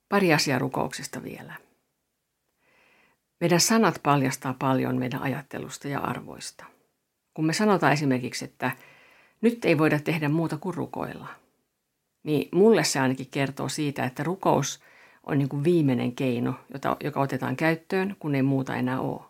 Pari 0.09 0.33
asiaa 0.33 0.59
rukouksesta 0.59 1.23
vielä. 1.23 1.55
Meidän 3.39 3.59
sanat 3.59 3.99
paljastaa 4.03 4.53
paljon 4.59 4.97
meidän 4.97 5.21
ajattelusta 5.21 5.87
ja 5.87 5.99
arvoista. 5.99 6.65
Kun 7.33 7.45
me 7.45 7.53
sanotaan 7.53 7.93
esimerkiksi, 7.93 8.45
että 8.45 8.71
nyt 9.41 9.65
ei 9.65 9.77
voida 9.77 9.99
tehdä 9.99 10.29
muuta 10.29 10.57
kuin 10.57 10.75
rukoilla, 10.75 11.27
niin 12.23 12.49
mulle 12.51 12.83
se 12.83 12.99
ainakin 12.99 13.29
kertoo 13.31 13.69
siitä, 13.69 14.05
että 14.05 14.23
rukous 14.23 14.79
on 15.25 15.37
niin 15.37 15.49
kuin 15.49 15.63
viimeinen 15.63 16.15
keino, 16.15 16.53
jota, 16.73 16.97
joka 17.03 17.19
otetaan 17.19 17.55
käyttöön, 17.55 18.15
kun 18.19 18.35
ei 18.35 18.43
muuta 18.43 18.75
enää 18.75 18.99
ole. 18.99 19.21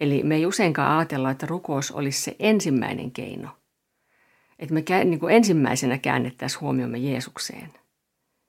Eli 0.00 0.22
me 0.22 0.34
ei 0.34 0.46
useinkaan 0.46 0.98
ajatella, 0.98 1.30
että 1.30 1.46
rukous 1.46 1.90
olisi 1.90 2.20
se 2.20 2.36
ensimmäinen 2.38 3.10
keino. 3.10 3.48
Että 4.58 4.74
me 4.74 4.84
niin 5.04 5.20
kuin 5.20 5.34
ensimmäisenä 5.34 5.98
käännettäisiin 5.98 6.60
huomiomme 6.60 6.98
Jeesukseen. 6.98 7.72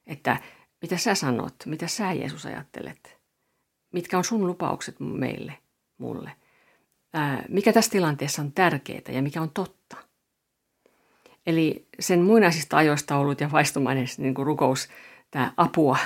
Että 0.07 0.37
mitä 0.81 0.97
sä 0.97 1.15
sanot? 1.15 1.55
Mitä 1.65 1.87
sä 1.87 2.13
Jeesus 2.13 2.45
ajattelet? 2.45 3.17
Mitkä 3.93 4.17
on 4.17 4.23
sun 4.23 4.47
lupaukset 4.47 4.99
meille, 4.99 5.57
mulle? 5.97 6.31
Ää, 7.13 7.43
mikä 7.49 7.73
tässä 7.73 7.91
tilanteessa 7.91 8.41
on 8.41 8.51
tärkeää 8.51 9.01
ja 9.11 9.21
mikä 9.21 9.41
on 9.41 9.49
totta? 9.49 9.97
Eli 11.45 11.87
sen 11.99 12.21
muinaisista 12.21 12.77
ajoista 12.77 13.17
ollut 13.17 13.41
ja 13.41 13.51
vaistumainen 13.51 14.07
niin 14.17 14.33
kuin 14.33 14.45
rukous, 14.45 14.89
tämä 15.35 15.53
apua, 15.57 15.97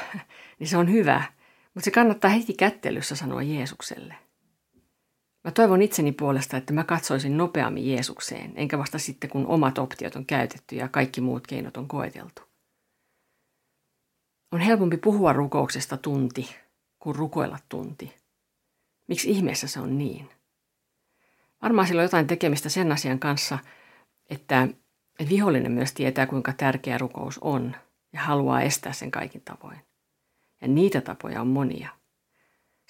niin 0.60 0.68
se 0.68 0.78
on 0.78 0.92
hyvä. 0.92 1.24
Mutta 1.74 1.86
se 1.86 1.92
kannattaa 1.92 2.32
heti 2.32 2.54
kättelyssä 2.54 3.16
sanoa 3.16 3.42
Jeesukselle. 3.42 4.16
Mä 5.44 5.52
toivon 5.52 5.82
itseni 5.82 6.12
puolesta, 6.12 6.58
että 6.58 6.74
mä 6.74 6.84
katsoisin 6.84 7.38
nopeammin 7.38 7.92
Jeesukseen, 7.92 8.54
enkä 8.56 8.78
vasta 8.78 9.00
sitten, 9.00 9.30
kun 9.30 9.48
omat 9.48 9.78
optiot 9.78 10.16
on 10.16 10.26
käytetty 10.26 10.76
ja 10.76 10.88
kaikki 10.88 11.22
muut 11.22 11.48
keinot 11.48 11.78
on 11.78 11.88
koeteltu. 11.88 12.42
On 14.52 14.60
helpompi 14.60 14.98
puhua 14.98 15.34
rukouksesta 15.34 15.98
tunti 15.98 16.56
kuin 17.00 17.16
rukoilla 17.16 17.60
tunti. 17.70 18.14
Miksi 19.08 19.30
ihmeessä 19.30 19.68
se 19.68 19.80
on 19.80 19.98
niin? 19.98 20.30
Varmaan 21.62 21.88
sillä 21.88 22.00
on 22.00 22.06
jotain 22.06 22.28
tekemistä 22.28 22.70
sen 22.70 22.92
asian 22.92 23.20
kanssa, 23.20 23.60
että, 24.30 24.68
että 25.20 25.30
vihollinen 25.30 25.72
myös 25.72 25.94
tietää, 25.94 26.26
kuinka 26.26 26.54
tärkeä 26.54 26.98
rukous 26.98 27.38
on 27.38 27.76
ja 28.14 28.22
haluaa 28.22 28.62
estää 28.62 28.94
sen 28.94 29.12
kaikin 29.12 29.42
tavoin. 29.42 29.80
Ja 30.62 30.68
niitä 30.68 31.02
tapoja 31.02 31.42
on 31.42 31.48
monia. 31.48 31.90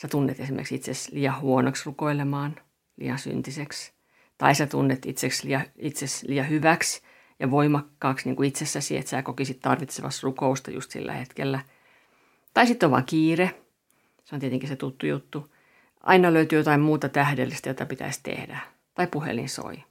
Sä 0.01 0.08
tunnet 0.08 0.39
esimerkiksi 0.39 0.75
itsesi 0.75 1.15
liian 1.15 1.41
huonoksi 1.41 1.84
rukoilemaan, 1.86 2.55
liian 2.97 3.19
syntiseksi. 3.19 3.93
Tai 4.38 4.55
sä 4.55 4.67
tunnet 4.67 5.05
itsesi 5.05 5.47
liian, 5.47 5.65
itsesi 5.77 6.29
liian 6.29 6.49
hyväksi 6.49 7.01
ja 7.39 7.51
voimakkaaksi 7.51 8.25
niin 8.25 8.36
kuin 8.36 8.47
itsessäsi, 8.47 8.97
että 8.97 9.10
sä 9.10 9.23
kokisit 9.23 9.60
tarvitsevassa 9.60 10.25
rukousta 10.25 10.71
just 10.71 10.91
sillä 10.91 11.13
hetkellä. 11.13 11.60
Tai 12.53 12.67
sitten 12.67 12.88
on 12.88 12.91
vaan 12.91 13.05
kiire. 13.05 13.55
Se 14.23 14.36
on 14.36 14.39
tietenkin 14.39 14.69
se 14.69 14.75
tuttu 14.75 15.05
juttu. 15.05 15.55
Aina 16.03 16.34
löytyy 16.34 16.60
jotain 16.60 16.82
muuta 16.82 17.10
tähdellistä, 17.10 17.69
jota 17.69 17.86
pitäisi 17.86 18.19
tehdä. 18.23 18.60
Tai 18.93 19.08
puhelin 19.08 19.49
soi. 19.49 19.84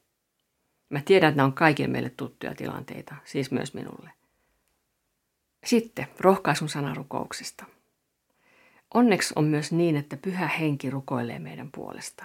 Mä 0.89 1.01
tiedän, 1.05 1.29
että 1.29 1.37
nämä 1.37 1.47
on 1.47 1.53
kaikille 1.53 1.89
meille 1.89 2.11
tuttuja 2.11 2.55
tilanteita, 2.55 3.15
siis 3.25 3.51
myös 3.51 3.75
minulle. 3.75 4.11
Sitten 5.65 6.07
rohkaisun 6.21 6.69
sana 6.69 6.95
rukouksesta. 6.95 7.65
Onneksi 8.95 9.33
on 9.37 9.45
myös 9.45 9.73
niin, 9.73 9.97
että 9.97 10.17
pyhä 10.17 10.49
henki 10.49 10.91
rukoilee 10.91 11.39
meidän 11.39 11.71
puolesta. 11.73 12.25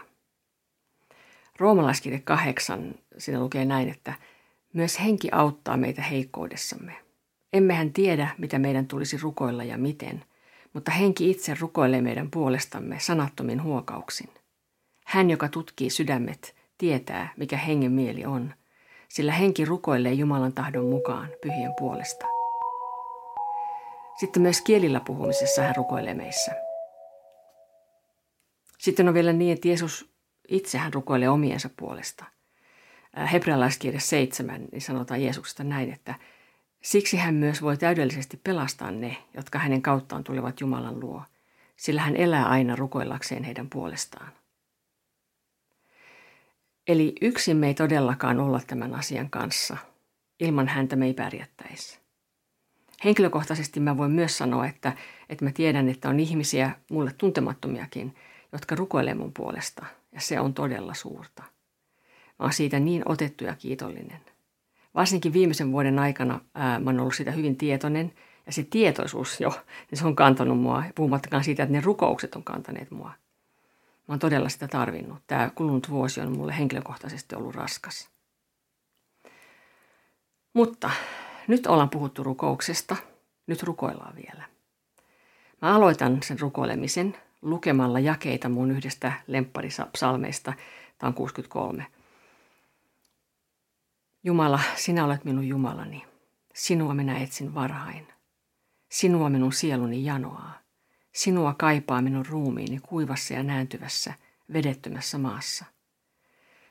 Roomalaiskirja 1.60 2.20
8, 2.24 2.96
siinä 3.18 3.40
lukee 3.40 3.66
näin, 3.66 3.90
että– 3.90 4.14
myös 4.74 5.00
henki 5.00 5.30
auttaa 5.32 5.78
meitä 5.78 6.02
heikkoudessamme. 6.02 6.96
Emmehän 7.54 7.94
tiedä, 7.94 8.30
mitä 8.38 8.60
meidän 8.60 8.88
tulisi 8.88 9.18
rukoilla 9.18 9.64
ja 9.64 9.78
miten, 9.78 10.24
mutta 10.74 10.92
henki 10.92 11.32
itse 11.32 11.56
rukoilee 11.60 12.02
meidän 12.02 12.32
puolestamme 12.32 13.00
sanattomin 13.00 13.64
huokauksin. 13.64 14.30
Hän, 15.06 15.30
joka 15.30 15.50
tutkii 15.50 15.90
sydämet, 15.90 16.56
tietää, 16.78 17.34
mikä 17.38 17.58
hengen 17.58 17.92
mieli 17.92 18.26
on, 18.26 18.54
sillä 19.10 19.32
henki 19.32 19.66
rukoilee 19.66 20.14
Jumalan 20.14 20.54
tahdon 20.54 20.86
mukaan 20.86 21.30
pyhien 21.42 21.74
puolesta. 21.80 22.33
Sitten 24.20 24.42
myös 24.42 24.62
kielillä 24.62 25.00
puhumisessa 25.00 25.62
hän 25.62 25.76
rukoilee 25.76 26.14
meissä. 26.14 26.52
Sitten 28.78 29.08
on 29.08 29.14
vielä 29.14 29.34
niin, 29.34 29.54
että 29.54 29.68
Jeesus 29.68 30.14
itse 30.48 30.78
hän 30.78 30.94
rukoilee 30.94 31.30
omiensa 31.30 31.70
puolesta. 31.78 32.26
Äh, 33.18 33.32
hebrealaiskirja 33.32 34.00
7, 34.00 34.66
niin 34.72 34.82
sanotaan 34.82 35.22
Jeesuksesta 35.22 35.64
näin, 35.64 35.94
että 35.94 36.16
siksi 36.82 37.18
hän 37.18 37.36
myös 37.36 37.62
voi 37.62 37.78
täydellisesti 37.78 38.42
pelastaa 38.44 38.92
ne, 38.92 39.18
jotka 39.34 39.60
hänen 39.60 39.82
kauttaan 39.82 40.24
tulevat 40.24 40.62
Jumalan 40.62 41.00
luo, 41.00 41.24
sillä 41.76 42.02
hän 42.02 42.16
elää 42.16 42.46
aina 42.46 42.76
rukoillakseen 42.76 43.44
heidän 43.44 43.70
puolestaan. 43.70 44.32
Eli 46.88 47.16
yksin 47.22 47.58
me 47.58 47.68
ei 47.68 47.74
todellakaan 47.74 48.40
olla 48.40 48.62
tämän 48.68 48.96
asian 48.96 49.30
kanssa. 49.30 49.78
Ilman 50.40 50.68
häntä 50.68 50.96
me 50.96 51.06
ei 51.06 51.14
pärjättäisi. 51.14 52.03
Henkilökohtaisesti 53.06 53.80
mä 53.80 53.98
voin 53.98 54.12
myös 54.12 54.38
sanoa, 54.38 54.68
että, 54.68 54.94
että 55.30 55.46
mä 55.46 55.52
tiedän, 55.52 55.90
että 55.90 56.10
on 56.10 56.20
ihmisiä, 56.20 56.72
mulle 56.92 57.12
tuntemattomiakin, 57.18 58.16
jotka 58.52 58.76
rukoilee 58.76 59.14
mun 59.14 59.34
puolesta, 59.34 59.86
ja 60.12 60.22
se 60.22 60.40
on 60.40 60.54
todella 60.54 60.94
suurta. 60.94 61.44
Mä 62.40 62.46
oon 62.46 62.54
siitä 62.54 62.80
niin 62.80 63.04
otettu 63.06 63.44
ja 63.44 63.56
kiitollinen. 63.56 64.20
Varsinkin 64.96 65.34
viimeisen 65.34 65.72
vuoden 65.72 66.00
aikana 66.00 66.40
ää, 66.54 66.80
mä 66.80 66.90
oon 66.90 67.00
ollut 67.00 67.16
siitä 67.16 67.32
hyvin 67.32 67.56
tietoinen 67.56 68.14
ja 68.46 68.52
se 68.54 68.64
tietoisuus 68.64 69.40
jo, 69.40 69.50
niin 69.92 70.00
se 70.00 70.08
on 70.08 70.16
kantanut 70.16 70.60
mua, 70.60 70.84
puhumattakaan 70.96 71.44
siitä, 71.44 71.64
että 71.64 71.74
ne 71.74 71.82
rukoukset 71.82 72.36
on 72.36 72.44
kantaneet 72.44 72.92
mua. 72.92 73.12
Mä 74.08 74.14
oon 74.14 74.20
todella 74.20 74.50
sitä 74.50 74.68
tarvinnut. 74.68 75.24
Tämä 75.28 75.52
kulunut 75.56 75.90
vuosi 75.90 76.22
on 76.22 76.38
mulle 76.38 76.58
henkilökohtaisesti 76.58 77.36
ollut 77.36 77.56
raskas. 77.56 78.10
Mutta 80.54 80.90
nyt 81.48 81.68
ollaan 81.68 81.90
puhuttu 81.90 82.24
rukouksesta. 82.24 82.96
Nyt 83.48 83.64
rukoillaan 83.64 84.16
vielä. 84.16 84.44
Mä 85.62 85.76
aloitan 85.76 86.24
sen 86.24 86.40
rukoilemisen 86.40 87.18
lukemalla 87.42 88.00
jakeita 88.00 88.50
mun 88.50 88.72
yhdestä 88.72 89.14
lempparipsalmeista. 89.28 90.54
Tämä 90.98 91.08
on 91.08 91.14
63. 91.14 91.86
Jumala, 94.24 94.60
sinä 94.76 95.06
olet 95.06 95.26
minun 95.26 95.48
Jumalani. 95.48 96.06
Sinua 96.54 96.94
minä 96.94 97.18
etsin 97.18 97.56
varhain. 97.56 98.08
Sinua 98.90 99.30
minun 99.30 99.54
sieluni 99.54 100.06
janoaa. 100.06 100.60
Sinua 101.12 101.54
kaipaa 101.54 102.02
minun 102.02 102.26
ruumiini 102.26 102.80
kuivassa 102.80 103.34
ja 103.34 103.44
nääntyvässä, 103.44 104.14
vedettömässä 104.54 105.18
maassa. 105.18 105.66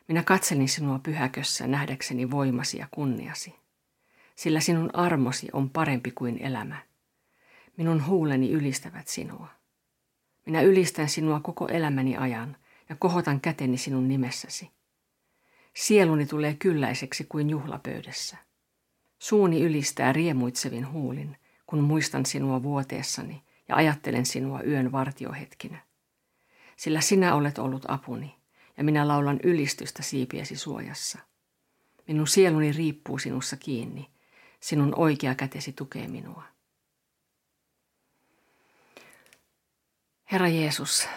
Minä 0.08 0.22
katselin 0.22 0.68
sinua 0.68 0.98
pyhäkössä 0.98 1.66
nähdäkseni 1.66 2.30
voimasi 2.30 2.78
ja 2.78 2.86
kunniasi. 2.90 3.61
Sillä 4.42 4.60
sinun 4.60 4.90
armosi 4.92 5.48
on 5.52 5.70
parempi 5.70 6.10
kuin 6.10 6.38
elämä. 6.38 6.76
Minun 7.76 8.06
huuleni 8.06 8.50
ylistävät 8.50 9.08
sinua. 9.08 9.48
Minä 10.46 10.60
ylistän 10.60 11.08
sinua 11.08 11.40
koko 11.40 11.68
elämäni 11.68 12.16
ajan 12.16 12.56
ja 12.88 12.96
kohotan 12.96 13.40
käteni 13.40 13.78
sinun 13.78 14.08
nimessäsi. 14.08 14.70
Sieluni 15.74 16.26
tulee 16.26 16.54
kylläiseksi 16.54 17.26
kuin 17.28 17.50
juhlapöydässä. 17.50 18.36
Suuni 19.18 19.62
ylistää 19.62 20.12
riemuitsevin 20.12 20.92
huulin, 20.92 21.36
kun 21.66 21.80
muistan 21.80 22.26
sinua 22.26 22.62
vuoteessani 22.62 23.42
ja 23.68 23.76
ajattelen 23.76 24.26
sinua 24.26 24.62
yön 24.62 24.92
vartiohetkinä. 24.92 25.78
Sillä 26.76 27.00
sinä 27.00 27.34
olet 27.34 27.58
ollut 27.58 27.84
apuni, 27.88 28.34
ja 28.76 28.84
minä 28.84 29.08
laulan 29.08 29.40
ylistystä 29.42 30.02
siipiesi 30.02 30.56
suojassa. 30.56 31.18
Minun 32.08 32.26
sieluni 32.26 32.72
riippuu 32.72 33.18
sinussa 33.18 33.56
kiinni, 33.56 34.11
sinun 34.62 34.94
oikea 34.96 35.34
kätesi 35.34 35.72
tukee 35.72 36.08
minua. 36.08 36.44
Herra 40.32 40.48
Jeesus, 40.48 41.08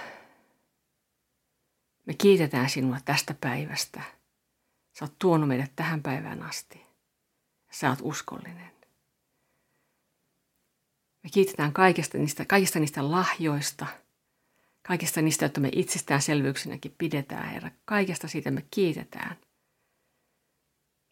Me 2.06 2.14
kiitetään 2.14 2.70
sinua 2.70 2.98
tästä 3.06 3.36
päivästä. 3.42 4.02
Sä 4.94 5.06
oot 5.06 5.20
tuonut 5.20 5.48
meidät 5.48 5.72
tähän 5.76 6.04
päivään 6.04 6.44
asti. 6.44 6.82
Sä 7.72 7.90
oot 7.90 8.00
uskollinen. 8.02 8.72
Me 11.24 11.30
kiitetään 11.34 11.74
kaikista 11.74 12.18
niistä, 12.18 12.46
kaikista 12.46 12.80
niistä 12.80 13.12
lahjoista, 13.12 13.88
kaikista 14.88 15.22
niistä, 15.22 15.46
joita 15.46 15.60
me 15.60 15.70
itsestäänselvyyksinäkin 15.72 16.96
pidetään, 16.98 17.50
Herra. 17.50 17.72
Kaikesta 17.86 18.28
siitä 18.28 18.52
me 18.52 18.66
kiitetään. 18.72 19.38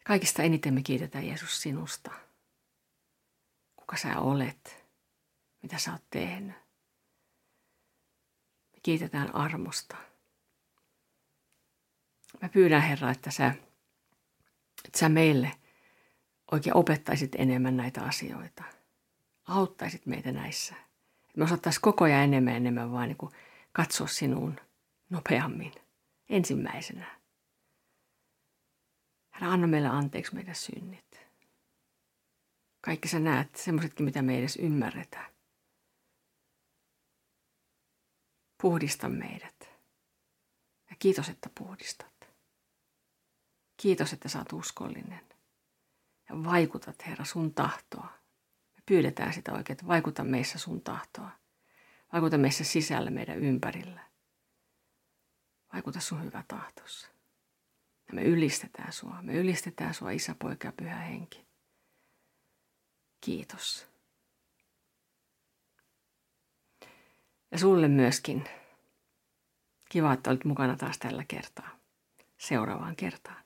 Kaikista 0.04 0.42
eniten 0.42 0.74
me 0.74 0.82
kiitetään 0.82 1.26
Jeesus 1.26 1.62
sinusta. 1.62 2.23
Kuka 3.84 3.96
sä 3.96 4.18
olet, 4.18 4.86
mitä 5.62 5.78
sä 5.78 5.92
oot 5.92 6.04
tehnyt. 6.10 6.56
Me 8.72 8.78
kiitetään 8.82 9.34
armosta. 9.34 9.96
Mä 12.42 12.48
pyydän 12.48 12.82
Herra, 12.82 13.10
että 13.10 13.30
sä, 13.30 13.54
että 14.84 14.98
sä 14.98 15.08
meille 15.08 15.52
oikein 16.52 16.76
opettaisit 16.76 17.34
enemmän 17.34 17.76
näitä 17.76 18.02
asioita. 18.02 18.64
Auttaisit 19.48 20.06
meitä 20.06 20.32
näissä. 20.32 20.74
Me 21.36 21.44
osattaisiin 21.44 21.82
koko 21.82 22.04
ajan 22.04 22.22
enemmän 22.22 22.52
ja 22.52 22.56
enemmän 22.56 22.92
vaan 22.92 23.08
niin 23.08 23.32
katsoa 23.72 24.06
sinuun 24.06 24.60
nopeammin, 25.10 25.72
ensimmäisenä. 26.28 27.20
Herra, 29.34 29.52
anna 29.52 29.66
meille 29.66 29.88
anteeksi 29.88 30.34
meidän 30.34 30.54
synnit. 30.54 31.03
Kaikki 32.84 33.08
sä 33.08 33.18
näet, 33.18 33.56
semmoisetkin, 33.56 34.04
mitä 34.04 34.22
me 34.22 34.32
ei 34.32 34.38
edes 34.38 34.56
ymmärretä. 34.56 35.30
Puhdista 38.62 39.08
meidät. 39.08 39.60
Ja 40.90 40.96
kiitos, 40.98 41.28
että 41.28 41.50
puhdistat. 41.58 42.30
Kiitos, 43.76 44.12
että 44.12 44.28
oot 44.38 44.52
uskollinen. 44.52 45.20
Ja 46.28 46.44
vaikutat, 46.44 47.06
Herra, 47.06 47.24
sun 47.24 47.54
tahtoa. 47.54 48.12
Me 48.76 48.82
pyydetään 48.86 49.32
sitä 49.32 49.52
oikein, 49.52 49.74
että 49.74 49.86
vaikuta 49.86 50.24
meissä 50.24 50.58
sun 50.58 50.80
tahtoa. 50.80 51.30
Vaikuta 52.12 52.38
meissä 52.38 52.64
sisällä 52.64 53.10
meidän 53.10 53.38
ympärillä. 53.38 54.00
Vaikuta 55.72 56.00
sun 56.00 56.24
hyvä 56.24 56.44
tahtossa. 56.48 57.08
Ja 58.08 58.14
me 58.14 58.22
ylistetään 58.22 58.92
sua. 58.92 59.22
Me 59.22 59.34
ylistetään 59.34 59.94
sua, 59.94 60.10
isä, 60.10 60.34
poika 60.38 60.68
ja 60.68 60.72
pyhä 60.72 60.96
henki. 60.96 61.43
Kiitos. 63.24 63.86
Ja 67.50 67.58
sulle 67.58 67.88
myöskin. 67.88 68.44
Kiva, 69.88 70.12
että 70.12 70.30
olit 70.30 70.44
mukana 70.44 70.76
taas 70.76 70.98
tällä 70.98 71.24
kertaa. 71.28 71.70
Seuraavaan 72.38 72.96
kertaan. 72.96 73.43